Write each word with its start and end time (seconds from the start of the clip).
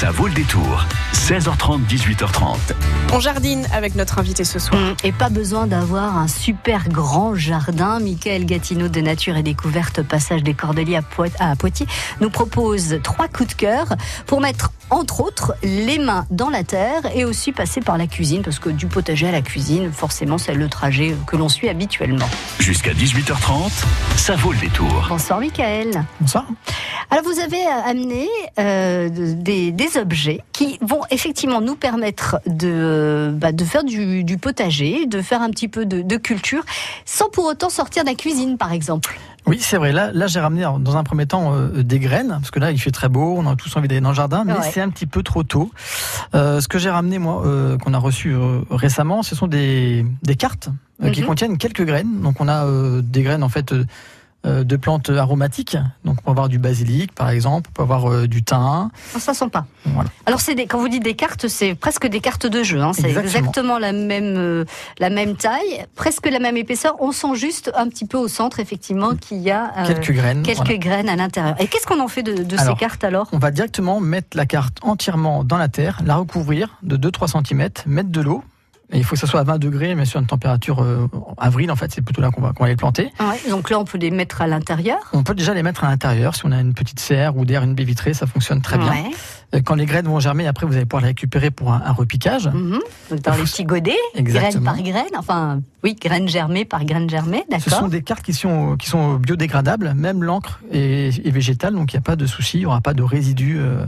Ça 0.00 0.10
vaut 0.10 0.28
le 0.28 0.32
détour. 0.32 0.86
16h30, 1.12 1.80
18h30. 1.86 2.56
On 3.12 3.20
jardine 3.20 3.66
avec 3.70 3.96
notre 3.96 4.18
invité 4.18 4.44
ce 4.44 4.58
soir. 4.58 4.80
Mmh, 4.80 4.94
Et 5.04 5.12
pas 5.12 5.28
besoin 5.28 5.66
d'avoir 5.66 6.16
un 6.16 6.26
super 6.26 6.88
grand 6.88 7.34
jardin. 7.34 8.00
Michael 8.00 8.46
Gatineau 8.46 8.88
de 8.88 9.00
Nature 9.02 9.36
et 9.36 9.42
Découverte, 9.42 10.02
passage 10.02 10.42
des 10.42 10.54
Cordeliers 10.54 10.96
à 10.96 11.02
Poit- 11.02 11.28
à 11.38 11.54
Poitiers, 11.54 11.86
nous 12.22 12.30
propose 12.30 12.98
trois 13.02 13.28
coups 13.28 13.50
de 13.50 13.54
cœur 13.54 13.88
pour 14.26 14.40
mettre, 14.40 14.70
entre 14.90 15.20
autres, 15.20 15.54
les 15.62 15.98
mains 15.98 16.26
dans 16.30 16.50
la 16.50 16.64
terre 16.64 17.02
et 17.14 17.24
aussi 17.24 17.52
passer 17.52 17.80
par 17.80 17.96
la 17.96 18.06
cuisine, 18.06 18.42
parce 18.42 18.58
que 18.58 18.68
du 18.70 18.86
potager 18.86 19.28
à 19.28 19.32
la 19.32 19.42
cuisine, 19.42 19.92
forcément, 19.92 20.38
c'est 20.38 20.54
le 20.54 20.68
trajet 20.68 21.14
que 21.26 21.36
l'on 21.36 21.48
suit 21.48 21.68
habituellement. 21.68 22.28
Jusqu'à 22.58 22.92
18h30, 22.92 23.70
ça 24.16 24.36
vaut 24.36 24.52
le 24.52 24.58
détour. 24.58 25.06
Bonsoir, 25.08 25.40
Michael. 25.40 26.04
Bonsoir. 26.20 26.46
Alors 27.10 27.24
vous 27.24 27.40
avez 27.40 27.60
euh, 27.60 27.90
amené 27.90 28.28
euh, 28.58 29.08
des, 29.10 29.72
des 29.72 29.96
objets 29.96 30.42
qui 30.52 30.78
vont 30.80 31.02
effectivement 31.10 31.60
nous 31.60 31.76
permettre 31.76 32.36
de, 32.46 33.30
bah, 33.34 33.52
de 33.52 33.64
faire 33.64 33.84
du, 33.84 34.22
du 34.22 34.38
potager, 34.38 35.06
de 35.06 35.20
faire 35.20 35.42
un 35.42 35.50
petit 35.50 35.68
peu 35.68 35.86
de, 35.86 36.02
de 36.02 36.16
culture, 36.16 36.64
sans 37.04 37.28
pour 37.28 37.46
autant 37.46 37.70
sortir 37.70 38.04
de 38.04 38.08
la 38.08 38.14
cuisine 38.14 38.58
par 38.58 38.72
exemple. 38.72 39.18
Oui, 39.46 39.58
c'est 39.60 39.76
vrai. 39.78 39.92
Là, 39.92 40.10
là 40.12 40.26
j'ai 40.26 40.40
ramené 40.40 40.62
dans 40.80 40.96
un 40.96 41.04
premier 41.04 41.26
temps 41.26 41.54
euh, 41.54 41.82
des 41.82 41.98
graines, 41.98 42.28
parce 42.28 42.50
que 42.50 42.60
là, 42.60 42.70
il 42.70 42.78
fait 42.80 42.90
très 42.90 43.08
beau, 43.08 43.34
on 43.36 43.46
a 43.46 43.56
tous 43.56 43.74
envie 43.76 43.88
d'aller 43.88 44.00
dans 44.00 44.10
le 44.10 44.14
jardin, 44.14 44.44
mais 44.44 44.52
Ouais. 44.52 44.70
c'est 44.72 44.80
un 44.80 44.90
petit 44.90 45.06
peu 45.06 45.22
trop 45.22 45.42
tôt. 45.42 45.70
Euh, 46.34 46.60
ce 46.60 46.68
que 46.68 46.78
j'ai 46.78 46.90
ramené, 46.90 47.18
moi, 47.18 47.42
euh, 47.46 47.78
qu'on 47.78 47.94
a 47.94 47.98
reçu 47.98 48.34
récemment, 48.70 49.22
ce 49.22 49.34
sont 49.34 49.46
des, 49.46 50.04
des 50.22 50.36
cartes 50.36 50.68
qui 51.12 51.20
Mhm. 51.22 51.26
contiennent 51.26 51.58
quelques 51.58 51.84
graines. 51.84 52.20
Donc, 52.22 52.40
on 52.40 52.48
a 52.48 52.66
des 53.02 53.22
graines, 53.22 53.42
en 53.42 53.48
fait, 53.48 53.74
de 54.44 54.76
plantes 54.76 55.10
aromatiques. 55.10 55.76
Donc, 56.04 56.16
on 56.20 56.22
peut 56.22 56.30
avoir 56.30 56.48
du 56.48 56.58
basilic, 56.58 57.14
par 57.14 57.28
exemple, 57.30 57.68
on 57.70 57.74
peut 57.74 57.82
avoir 57.82 58.10
euh, 58.10 58.26
du 58.26 58.42
thym. 58.42 58.90
Ah, 59.14 59.18
Ça 59.18 59.34
sent 59.34 59.48
pas. 59.50 59.66
Voilà. 59.84 60.08
Alors 60.26 60.40
c'est 60.40 60.54
des, 60.54 60.66
quand 60.66 60.78
vous 60.78 60.88
dites 60.88 61.02
des 61.04 61.14
cartes, 61.14 61.46
c'est 61.48 61.74
presque 61.74 62.06
des 62.06 62.20
cartes 62.20 62.46
de 62.46 62.62
jeu. 62.62 62.80
Hein. 62.80 62.92
C'est 62.94 63.08
Exactement. 63.08 63.38
exactement 63.38 63.78
la 63.78 63.92
même, 63.92 64.34
euh, 64.38 64.64
la 64.98 65.10
même 65.10 65.36
taille, 65.36 65.84
presque 65.94 66.26
la 66.28 66.38
même 66.38 66.56
épaisseur. 66.56 66.94
On 67.00 67.12
sent 67.12 67.34
juste 67.34 67.70
un 67.74 67.88
petit 67.88 68.06
peu 68.06 68.16
au 68.16 68.28
centre 68.28 68.60
effectivement 68.60 69.14
qu'il 69.14 69.38
y 69.38 69.50
a 69.50 69.72
euh, 69.78 69.86
Quelques 69.86 70.12
graines. 70.12 70.42
quelques 70.42 70.58
voilà. 70.58 70.78
graines 70.78 71.08
à 71.08 71.16
l'intérieur. 71.16 71.54
Et 71.60 71.66
qu'est-ce 71.66 71.86
qu'on 71.86 72.00
en 72.00 72.08
fait 72.08 72.22
de, 72.22 72.42
de 72.42 72.56
ces 72.56 72.74
cartes 72.74 73.04
alors? 73.04 73.28
On 73.32 73.38
va 73.38 73.50
directement 73.50 74.00
mettre 74.00 74.36
la 74.36 74.46
carte 74.46 74.78
entièrement 74.82 75.44
dans 75.44 75.58
la 75.58 75.68
terre, 75.68 76.00
la 76.04 76.16
recouvrir 76.16 76.78
de 76.82 76.96
2-3 76.96 77.46
cm, 77.46 77.68
mettre 77.86 78.10
de 78.10 78.20
l'eau. 78.20 78.42
Et 78.92 78.98
il 78.98 79.04
faut 79.04 79.14
que 79.14 79.20
ça 79.20 79.26
soit 79.26 79.40
à 79.40 79.44
20 79.44 79.58
degrés, 79.58 79.94
mais 79.94 80.04
sur 80.04 80.20
une 80.20 80.26
température 80.26 80.82
euh, 80.82 81.06
avril, 81.38 81.70
en 81.70 81.76
fait, 81.76 81.92
c'est 81.92 82.02
plutôt 82.02 82.20
là 82.20 82.30
qu'on 82.30 82.40
va, 82.40 82.52
qu'on 82.52 82.64
va 82.64 82.70
les 82.70 82.76
planter. 82.76 83.12
Ouais, 83.20 83.50
Donc 83.50 83.70
là 83.70 83.78
on 83.78 83.84
peut 83.84 83.98
les 83.98 84.10
mettre 84.10 84.42
à 84.42 84.46
l'intérieur? 84.46 84.98
On 85.12 85.22
peut 85.22 85.34
déjà 85.34 85.54
les 85.54 85.62
mettre 85.62 85.84
à 85.84 85.88
l'intérieur. 85.88 86.34
Si 86.34 86.44
on 86.44 86.52
a 86.52 86.60
une 86.60 86.74
petite 86.74 87.00
serre 87.00 87.36
ou 87.36 87.44
derrière 87.44 87.62
une 87.62 87.74
baie 87.74 87.84
vitrée, 87.84 88.14
ça 88.14 88.26
fonctionne 88.26 88.62
très 88.62 88.78
bien. 88.78 88.90
Ouais. 88.90 89.10
Euh, 89.54 89.60
Quand 89.64 89.74
les 89.74 89.86
graines 89.86 90.06
vont 90.06 90.20
germer, 90.20 90.46
après, 90.46 90.66
vous 90.66 90.74
allez 90.74 90.86
pouvoir 90.86 91.02
les 91.02 91.08
récupérer 91.08 91.50
pour 91.50 91.72
un, 91.72 91.82
un 91.84 91.92
repiquage. 91.92 92.46
Mhm. 92.48 92.78
Donc 93.10 93.20
dans 93.22 93.34
les 93.34 93.42
petits 93.42 93.64
godets, 93.64 93.96
graine 94.16 94.62
par 94.62 94.80
graine, 94.80 95.04
enfin 95.18 95.60
oui, 95.82 95.94
graine 95.94 96.28
germée 96.28 96.64
par 96.66 96.84
graine 96.84 97.08
germée, 97.08 97.42
Ce 97.58 97.58
sont 97.70 97.70
d'accord. 97.70 97.88
des 97.88 98.02
cartes 98.02 98.22
qui 98.22 98.34
sont, 98.34 98.76
qui 98.76 98.86
sont 98.88 99.14
biodégradables, 99.14 99.94
même 99.94 100.22
l'encre 100.22 100.60
est, 100.70 101.26
est 101.26 101.30
végétale, 101.30 101.74
donc 101.74 101.92
il 101.92 101.96
n'y 101.96 102.00
a 102.00 102.02
pas 102.02 102.16
de 102.16 102.26
souci, 102.26 102.58
il 102.58 102.60
n'y 102.60 102.66
aura 102.66 102.82
pas 102.82 102.92
de 102.92 103.02
résidus 103.02 103.56
euh, 103.58 103.86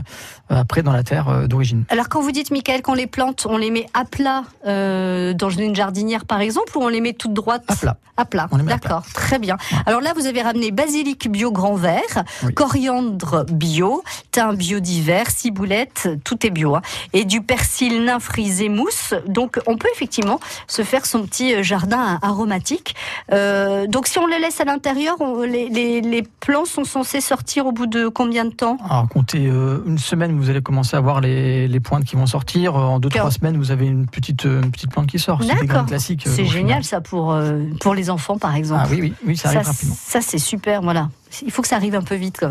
après 0.49 0.81
dans 0.81 0.91
la 0.91 1.03
terre 1.03 1.29
euh, 1.29 1.45
d'origine. 1.47 1.83
Alors 1.89 2.09
quand 2.09 2.19
vous 2.21 2.31
dites, 2.31 2.49
Michael, 2.51 2.81
qu'on 2.81 2.95
les 2.95 3.05
plante, 3.07 3.45
on 3.47 3.57
les 3.57 3.69
met 3.69 3.85
à 3.93 4.05
plat 4.05 4.43
euh, 4.65 5.33
dans 5.33 5.51
une 5.51 5.75
jardinière 5.75 6.25
par 6.25 6.41
exemple, 6.41 6.75
ou 6.77 6.81
on 6.81 6.87
les 6.89 6.99
met 7.01 7.13
toutes 7.13 7.33
droites 7.33 7.63
À 7.67 7.75
plat. 7.75 7.97
À 8.17 8.25
plat, 8.25 8.47
d'accord, 8.67 9.03
très 9.13 9.39
bien. 9.39 9.57
Alors 9.87 9.99
là, 10.01 10.13
vous 10.15 10.27
avez 10.27 10.41
ramené 10.43 10.69
basilic 10.71 11.31
bio 11.31 11.51
grand 11.51 11.73
vert, 11.75 12.23
Oui. 12.43 12.53
coriandre 12.53 13.43
bio, 13.51 14.03
thym 14.31 14.55
bio 14.55 14.79
divers, 14.79 15.29
ciboulette, 15.53 16.09
tout 16.23 16.47
est 16.47 16.49
bio, 16.49 16.75
hein, 16.75 16.81
et 17.13 17.25
du 17.25 17.41
persil 17.41 18.03
nain 18.05 18.19
frisé 18.19 18.69
mousse. 18.69 19.13
Donc 19.27 19.59
on 19.67 19.77
peut 19.77 19.87
effectivement 19.93 20.39
se 20.67 20.81
faire 20.81 21.05
son 21.05 21.23
petit 21.23 21.53
euh, 21.53 21.61
jardin 21.61 22.17
aromatique. 22.23 22.95
Euh, 23.31 23.85
donc 23.85 24.07
si 24.07 24.17
on 24.17 24.25
le 24.25 24.37
laisse 24.41 24.59
à 24.59 24.65
l'intérieur, 24.65 25.17
les, 25.45 25.69
les, 25.69 26.01
les 26.01 26.23
plants 26.23 26.65
sont 26.65 26.85
censés 26.85 27.21
sortir 27.21 27.67
au 27.67 27.71
bout 27.71 27.85
de 27.85 28.07
combien 28.07 28.45
de 28.45 28.49
temps? 28.49 28.77
Alors 28.89 29.07
comptez 29.07 29.45
euh, 29.47 29.83
une 29.85 29.99
semaine, 29.99 30.35
vous 30.39 30.49
allez 30.49 30.61
commencer 30.61 30.97
à 30.97 31.01
voir 31.01 31.21
les, 31.21 31.67
les 31.67 31.79
pointes 31.79 32.03
qui 32.03 32.15
vont 32.15 32.25
sortir. 32.25 32.75
En 32.75 32.99
deux, 32.99 33.09
D'accord. 33.09 33.29
trois 33.29 33.31
semaines, 33.31 33.57
vous 33.57 33.69
avez 33.69 33.85
une 33.85 34.07
petite, 34.07 34.45
une 34.45 34.71
petite 34.71 34.89
plante 34.89 35.07
qui 35.07 35.19
sort. 35.19 35.39
D'accord. 35.39 35.85
C'est 35.89 36.45
génial 36.45 36.47
final. 36.47 36.83
ça 36.83 37.01
pour, 37.01 37.31
euh, 37.31 37.61
pour 37.79 37.93
les 37.93 38.09
enfants 38.09 38.39
par 38.39 38.55
exemple. 38.55 38.81
Ah 38.85 38.89
oui, 38.89 38.99
oui, 39.01 39.13
oui, 39.27 39.37
ça 39.37 39.49
arrive 39.49 39.61
ça, 39.61 39.71
rapidement. 39.71 39.95
ça, 39.99 40.21
c'est 40.21 40.39
super, 40.39 40.81
voilà. 40.81 41.09
Il 41.41 41.51
faut 41.51 41.61
que 41.61 41.67
ça 41.67 41.75
arrive 41.75 41.95
un 41.95 42.01
peu 42.01 42.15
vite. 42.15 42.45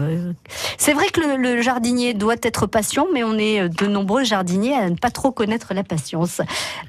C'est 0.79 0.93
vrai 0.93 1.07
que 1.09 1.21
le, 1.21 1.37
le 1.37 1.63
jardinier 1.63 2.15
doit 2.15 2.35
être 2.43 2.67
patient, 2.67 3.07
mais 3.13 3.23
on 3.23 3.39
est 3.39 3.69
de 3.69 3.87
nombreux 3.87 4.25
jardiniers 4.25 4.75
à 4.75 4.91
ne 4.91 4.97
pas 4.97 5.11
trop 5.11 5.31
connaître 5.31 5.75
la 5.75 5.85
patience. 5.85 6.41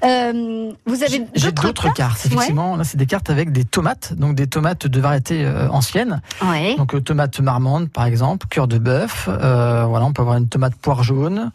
Euh, 0.04 0.72
vous 0.86 1.02
avez 1.02 1.20
d'autres 1.52 1.92
cartes, 1.92 2.26
effectivement. 2.26 2.76
Là, 2.76 2.84
c'est 2.84 2.96
des 2.96 3.06
cartes 3.06 3.30
avec 3.30 3.52
des 3.52 3.64
tomates, 3.64 4.14
donc 4.14 4.34
des 4.34 4.46
tomates 4.46 4.86
de 4.86 5.00
variété 5.00 5.44
euh, 5.44 5.68
ancienne. 5.68 6.20
Ouais. 6.42 6.74
Donc 6.76 6.94
euh, 6.94 7.00
tomate 7.00 7.38
marmande, 7.40 7.88
par 7.90 8.06
exemple, 8.06 8.46
cœur 8.48 8.68
de 8.68 8.78
bœuf. 8.78 9.28
euh, 9.28 9.84
voilà, 9.86 10.04
on 10.06 10.12
peut 10.12 10.22
avoir 10.22 10.36
une 10.36 10.48
tomate 10.48 10.74
poire 10.76 11.02
jaune. 11.02 11.50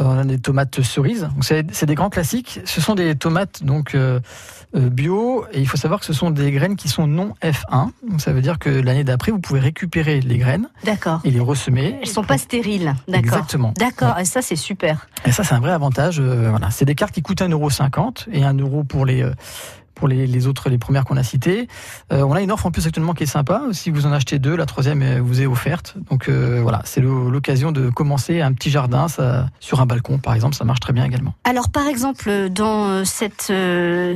Euh, 0.00 0.04
on 0.04 0.18
a 0.18 0.24
des 0.24 0.38
tomates 0.38 0.82
cerises. 0.82 1.22
Donc 1.34 1.44
c'est 1.44 1.66
c'est 1.72 1.86
des 1.86 1.94
grands 1.94 2.10
classiques. 2.10 2.60
Ce 2.64 2.80
sont 2.80 2.94
des 2.94 3.14
tomates 3.14 3.62
donc 3.64 3.94
euh, 3.94 4.20
euh, 4.76 4.90
bio 4.90 5.44
et 5.52 5.60
il 5.60 5.66
faut 5.68 5.76
savoir 5.76 6.00
que 6.00 6.06
ce 6.06 6.12
sont 6.12 6.30
des 6.30 6.50
graines 6.52 6.76
qui 6.76 6.88
sont 6.88 7.06
non 7.06 7.34
F1. 7.42 7.90
Donc 8.08 8.20
ça 8.20 8.32
veut 8.32 8.40
dire 8.42 8.58
que 8.58 8.68
l'année 8.68 9.04
d'après, 9.04 9.32
vous 9.32 9.38
pouvez 9.40 9.60
récupérer 9.60 10.20
les 10.20 10.38
graines 10.38 10.68
D'accord. 10.84 11.20
et 11.24 11.30
les 11.30 11.40
ressemer. 11.40 11.98
Elles 12.02 12.08
sont 12.08 12.24
pas 12.24 12.38
stériles, 12.38 12.94
d'accord. 13.08 13.18
Exactement. 13.38 13.72
D'accord, 13.78 14.18
et 14.18 14.24
ça 14.24 14.42
c'est 14.42 14.56
super. 14.56 15.08
Et 15.24 15.32
ça, 15.32 15.42
c'est 15.44 15.54
un 15.54 15.60
vrai 15.60 15.72
avantage. 15.72 16.20
euh, 16.20 16.48
voilà, 16.50 16.70
c'est 16.70 16.84
des 16.84 16.94
cartes 16.94 17.12
qui 17.14 17.22
coûtent 17.22 17.40
1,50€ 17.42 18.26
et 18.32 18.44
1 18.44 18.54
euro 18.58 18.84
pour 18.84 19.06
les 19.06 19.22
euh, 19.22 19.32
pour 19.98 20.08
les, 20.08 20.46
autres, 20.46 20.70
les 20.70 20.78
premières 20.78 21.04
qu'on 21.04 21.16
a 21.16 21.22
citées. 21.22 21.68
Euh, 22.12 22.22
on 22.22 22.32
a 22.32 22.40
une 22.40 22.50
offre 22.50 22.66
en 22.66 22.70
plus 22.70 22.86
actuellement 22.86 23.12
qui 23.12 23.24
est 23.24 23.26
sympa. 23.26 23.62
Si 23.72 23.90
vous 23.90 24.06
en 24.06 24.12
achetez 24.12 24.38
deux, 24.38 24.56
la 24.56 24.66
troisième 24.66 25.18
vous 25.18 25.42
est 25.42 25.46
offerte. 25.46 25.96
Donc 26.10 26.28
euh, 26.28 26.60
voilà, 26.62 26.80
c'est 26.84 27.00
l'occasion 27.00 27.72
de 27.72 27.90
commencer 27.90 28.40
un 28.40 28.52
petit 28.52 28.70
jardin 28.70 29.06
sur 29.60 29.80
un 29.80 29.86
balcon, 29.86 30.18
par 30.18 30.34
exemple. 30.34 30.54
Ça 30.54 30.64
marche 30.64 30.80
très 30.80 30.92
bien 30.92 31.04
également. 31.04 31.34
Alors 31.44 31.70
par 31.70 31.86
exemple, 31.86 32.48
dans 32.50 32.88
euh, 32.88 33.04
cette, 33.04 33.52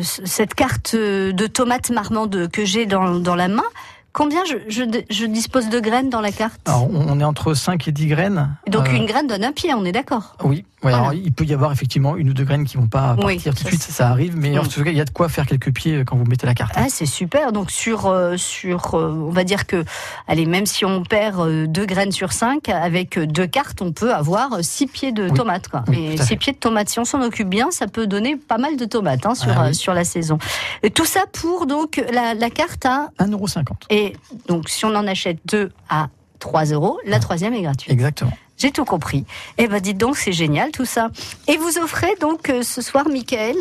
cette 0.02 0.54
carte 0.54 0.94
de 0.94 1.46
tomates 1.46 1.90
marmandes 1.90 2.48
que 2.50 2.64
j'ai 2.64 2.86
dans, 2.86 3.18
dans 3.18 3.34
la 3.34 3.48
main, 3.48 3.62
combien 4.12 4.44
je, 4.44 4.56
je, 4.68 4.82
je 5.10 5.26
dispose 5.26 5.68
de 5.68 5.80
graines 5.80 6.10
dans 6.10 6.20
la 6.20 6.32
carte 6.32 6.60
Alors, 6.66 6.88
on, 6.92 7.18
est 7.20 7.24
entre 7.24 7.54
5 7.54 7.88
et 7.88 7.92
10 7.92 8.06
graines. 8.08 8.56
Donc 8.68 8.88
Euh, 8.88 8.92
une 8.96 9.06
graine 9.06 9.26
donne 9.26 9.44
un 9.44 9.52
pied, 9.52 9.72
on 9.74 9.84
est 9.84 9.92
d'accord 9.92 10.36
Oui, 10.44 10.56
ouais, 10.58 10.64
Voilà. 10.82 10.96
alors, 10.98 11.14
il 11.14 11.32
peut 11.32 11.44
y 11.44 11.54
avoir 11.54 11.72
effectivement 11.72 12.16
une 12.16 12.30
ou 12.30 12.34
deux 12.34 12.44
graines 12.44 12.64
qui 12.64 12.76
vont 12.76 12.86
pas 12.88 13.14
Oui, 13.18 13.34
partir 13.36 13.54
tout 13.54 13.58
ça, 13.58 13.64
de 13.64 13.68
suite, 13.68 13.82
ça 13.82 14.08
arrive, 14.08 14.36
mais 14.36 14.58
en 14.58 14.64
Mm. 14.64 14.68
tout 14.68 14.84
cas, 14.84 14.90
il 14.90 14.96
y 14.96 15.00
a 15.00 15.04
de 15.04 15.10
quoi 15.10 15.28
faire 15.28 15.46
quelques 15.46 15.72
pieds 15.72 15.96
euh, 15.96 16.04
quand 16.04 16.16
vous 16.16 16.24
mettez 16.24 16.46
la 16.46 16.54
carte. 16.54 16.72
Ah, 16.76 16.86
c'est 16.88 17.06
super. 17.06 17.52
Donc 17.52 17.70
sur 17.70 18.06
euh, 18.06 18.36
sur, 18.36 18.94
euh, 18.94 19.12
on 19.12 19.30
va 19.30 19.44
dire 19.44 19.66
que, 19.66 19.84
allez, 20.28 20.46
même 20.46 20.66
si 20.66 20.84
on 20.84 21.02
perd 21.04 21.66
deux 21.66 21.86
graines 21.86 22.12
sur 22.12 22.32
cinq, 22.32 22.68
avec 22.68 23.18
deux 23.18 23.46
cartes, 23.46 23.80
on 23.82 23.92
peut 23.92 24.12
avoir 24.14 24.52
euh, 24.54 24.58
six 24.62 24.86
pieds 24.86 25.12
de 25.12 25.24
Oui. 25.24 25.32
tomates, 25.32 25.68
quoi. 25.68 25.84
Oui, 25.88 25.98
Et 26.12 26.14
tout 26.16 26.22
à 26.22 26.24
six 26.24 26.28
fait. 26.30 26.36
pieds 26.36 26.52
de 26.52 26.58
tomates, 26.58 26.88
si 26.90 26.98
on 26.98 27.04
s'en 27.04 27.22
occupe 27.22 27.48
bien, 27.48 27.70
ça 27.70 27.86
peut 27.86 28.06
donner 28.06 28.36
pas 28.36 28.58
mal 28.58 28.76
de 28.76 28.84
tomates 28.84 29.24
hein, 29.26 29.34
sur 29.34 29.52
Ah 29.56 29.66
oui. 29.68 29.74
sur 29.74 29.94
la 29.94 30.04
saison. 30.04 30.38
Et 30.82 30.90
tout 30.90 31.04
ça 31.06 31.20
pour 31.32 31.66
donc 31.66 32.02
la, 32.12 32.34
la 32.34 32.50
carte 32.50 32.84
à 32.86 33.08
1,50€. 33.18 33.64
Et 34.02 34.16
donc 34.48 34.68
si 34.68 34.84
on 34.84 34.94
en 34.94 35.06
achète 35.06 35.38
deux 35.44 35.70
à 35.88 36.08
3 36.38 36.66
euros, 36.66 36.98
la 37.06 37.20
troisième 37.20 37.54
est 37.54 37.62
gratuite. 37.62 37.92
Exactement. 37.92 38.32
J'ai 38.62 38.70
tout 38.70 38.84
compris. 38.84 39.24
Eh 39.58 39.66
ben, 39.66 39.80
dites 39.80 39.98
donc, 39.98 40.16
c'est 40.16 40.30
génial 40.30 40.70
tout 40.70 40.84
ça. 40.84 41.10
Et 41.48 41.56
vous 41.56 41.78
offrez 41.82 42.14
donc 42.20 42.48
euh, 42.48 42.62
ce 42.62 42.80
soir, 42.80 43.08
Michael, 43.08 43.56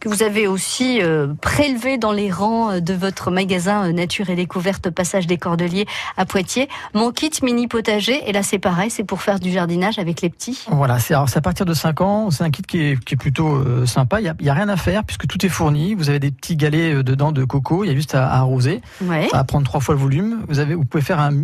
que 0.00 0.08
vous 0.08 0.22
avez 0.22 0.46
aussi 0.46 1.02
euh, 1.02 1.34
prélevé 1.42 1.98
dans 1.98 2.12
les 2.12 2.32
rangs 2.32 2.70
euh, 2.70 2.80
de 2.80 2.94
votre 2.94 3.30
magasin 3.30 3.92
Nature 3.92 4.30
et 4.30 4.34
Découverte 4.34 4.88
Passage 4.88 5.26
des 5.26 5.36
Cordeliers 5.36 5.84
à 6.16 6.24
Poitiers, 6.24 6.70
mon 6.94 7.12
kit 7.12 7.30
mini 7.42 7.68
potager. 7.68 8.26
Et 8.26 8.32
là, 8.32 8.42
c'est 8.42 8.58
pareil, 8.58 8.88
c'est 8.88 9.04
pour 9.04 9.20
faire 9.20 9.40
du 9.40 9.52
jardinage 9.52 9.98
avec 9.98 10.22
les 10.22 10.30
petits. 10.30 10.64
Voilà, 10.70 10.98
c'est 11.00 11.12
à 11.12 11.40
partir 11.42 11.66
de 11.66 11.74
5 11.74 12.00
ans. 12.00 12.30
C'est 12.30 12.42
un 12.42 12.50
kit 12.50 12.62
qui 12.62 12.80
est, 12.80 13.04
qui 13.04 13.12
est 13.12 13.18
plutôt 13.18 13.56
euh, 13.56 13.84
sympa. 13.84 14.20
Il 14.20 14.22
n'y 14.22 14.30
a, 14.30 14.34
il 14.40 14.46
y 14.46 14.48
a 14.48 14.54
rien 14.54 14.70
à 14.70 14.78
faire 14.78 15.04
puisque 15.04 15.26
tout 15.26 15.44
est 15.44 15.50
fourni. 15.50 15.92
Vous 15.92 16.08
avez 16.08 16.18
des 16.18 16.30
petits 16.30 16.56
galets 16.56 17.02
dedans 17.02 17.30
de 17.30 17.44
coco. 17.44 17.84
Il 17.84 17.88
y 17.88 17.90
a 17.90 17.94
juste 17.94 18.14
à, 18.14 18.26
à 18.26 18.38
arroser. 18.38 18.80
Ouais. 19.02 19.28
Ça 19.30 19.36
va 19.36 19.44
prendre 19.44 19.66
trois 19.66 19.80
fois 19.80 19.94
le 19.94 20.00
volume. 20.00 20.44
Vous, 20.48 20.60
avez, 20.60 20.74
vous 20.74 20.86
pouvez 20.86 21.04
faire 21.04 21.20
un, 21.20 21.34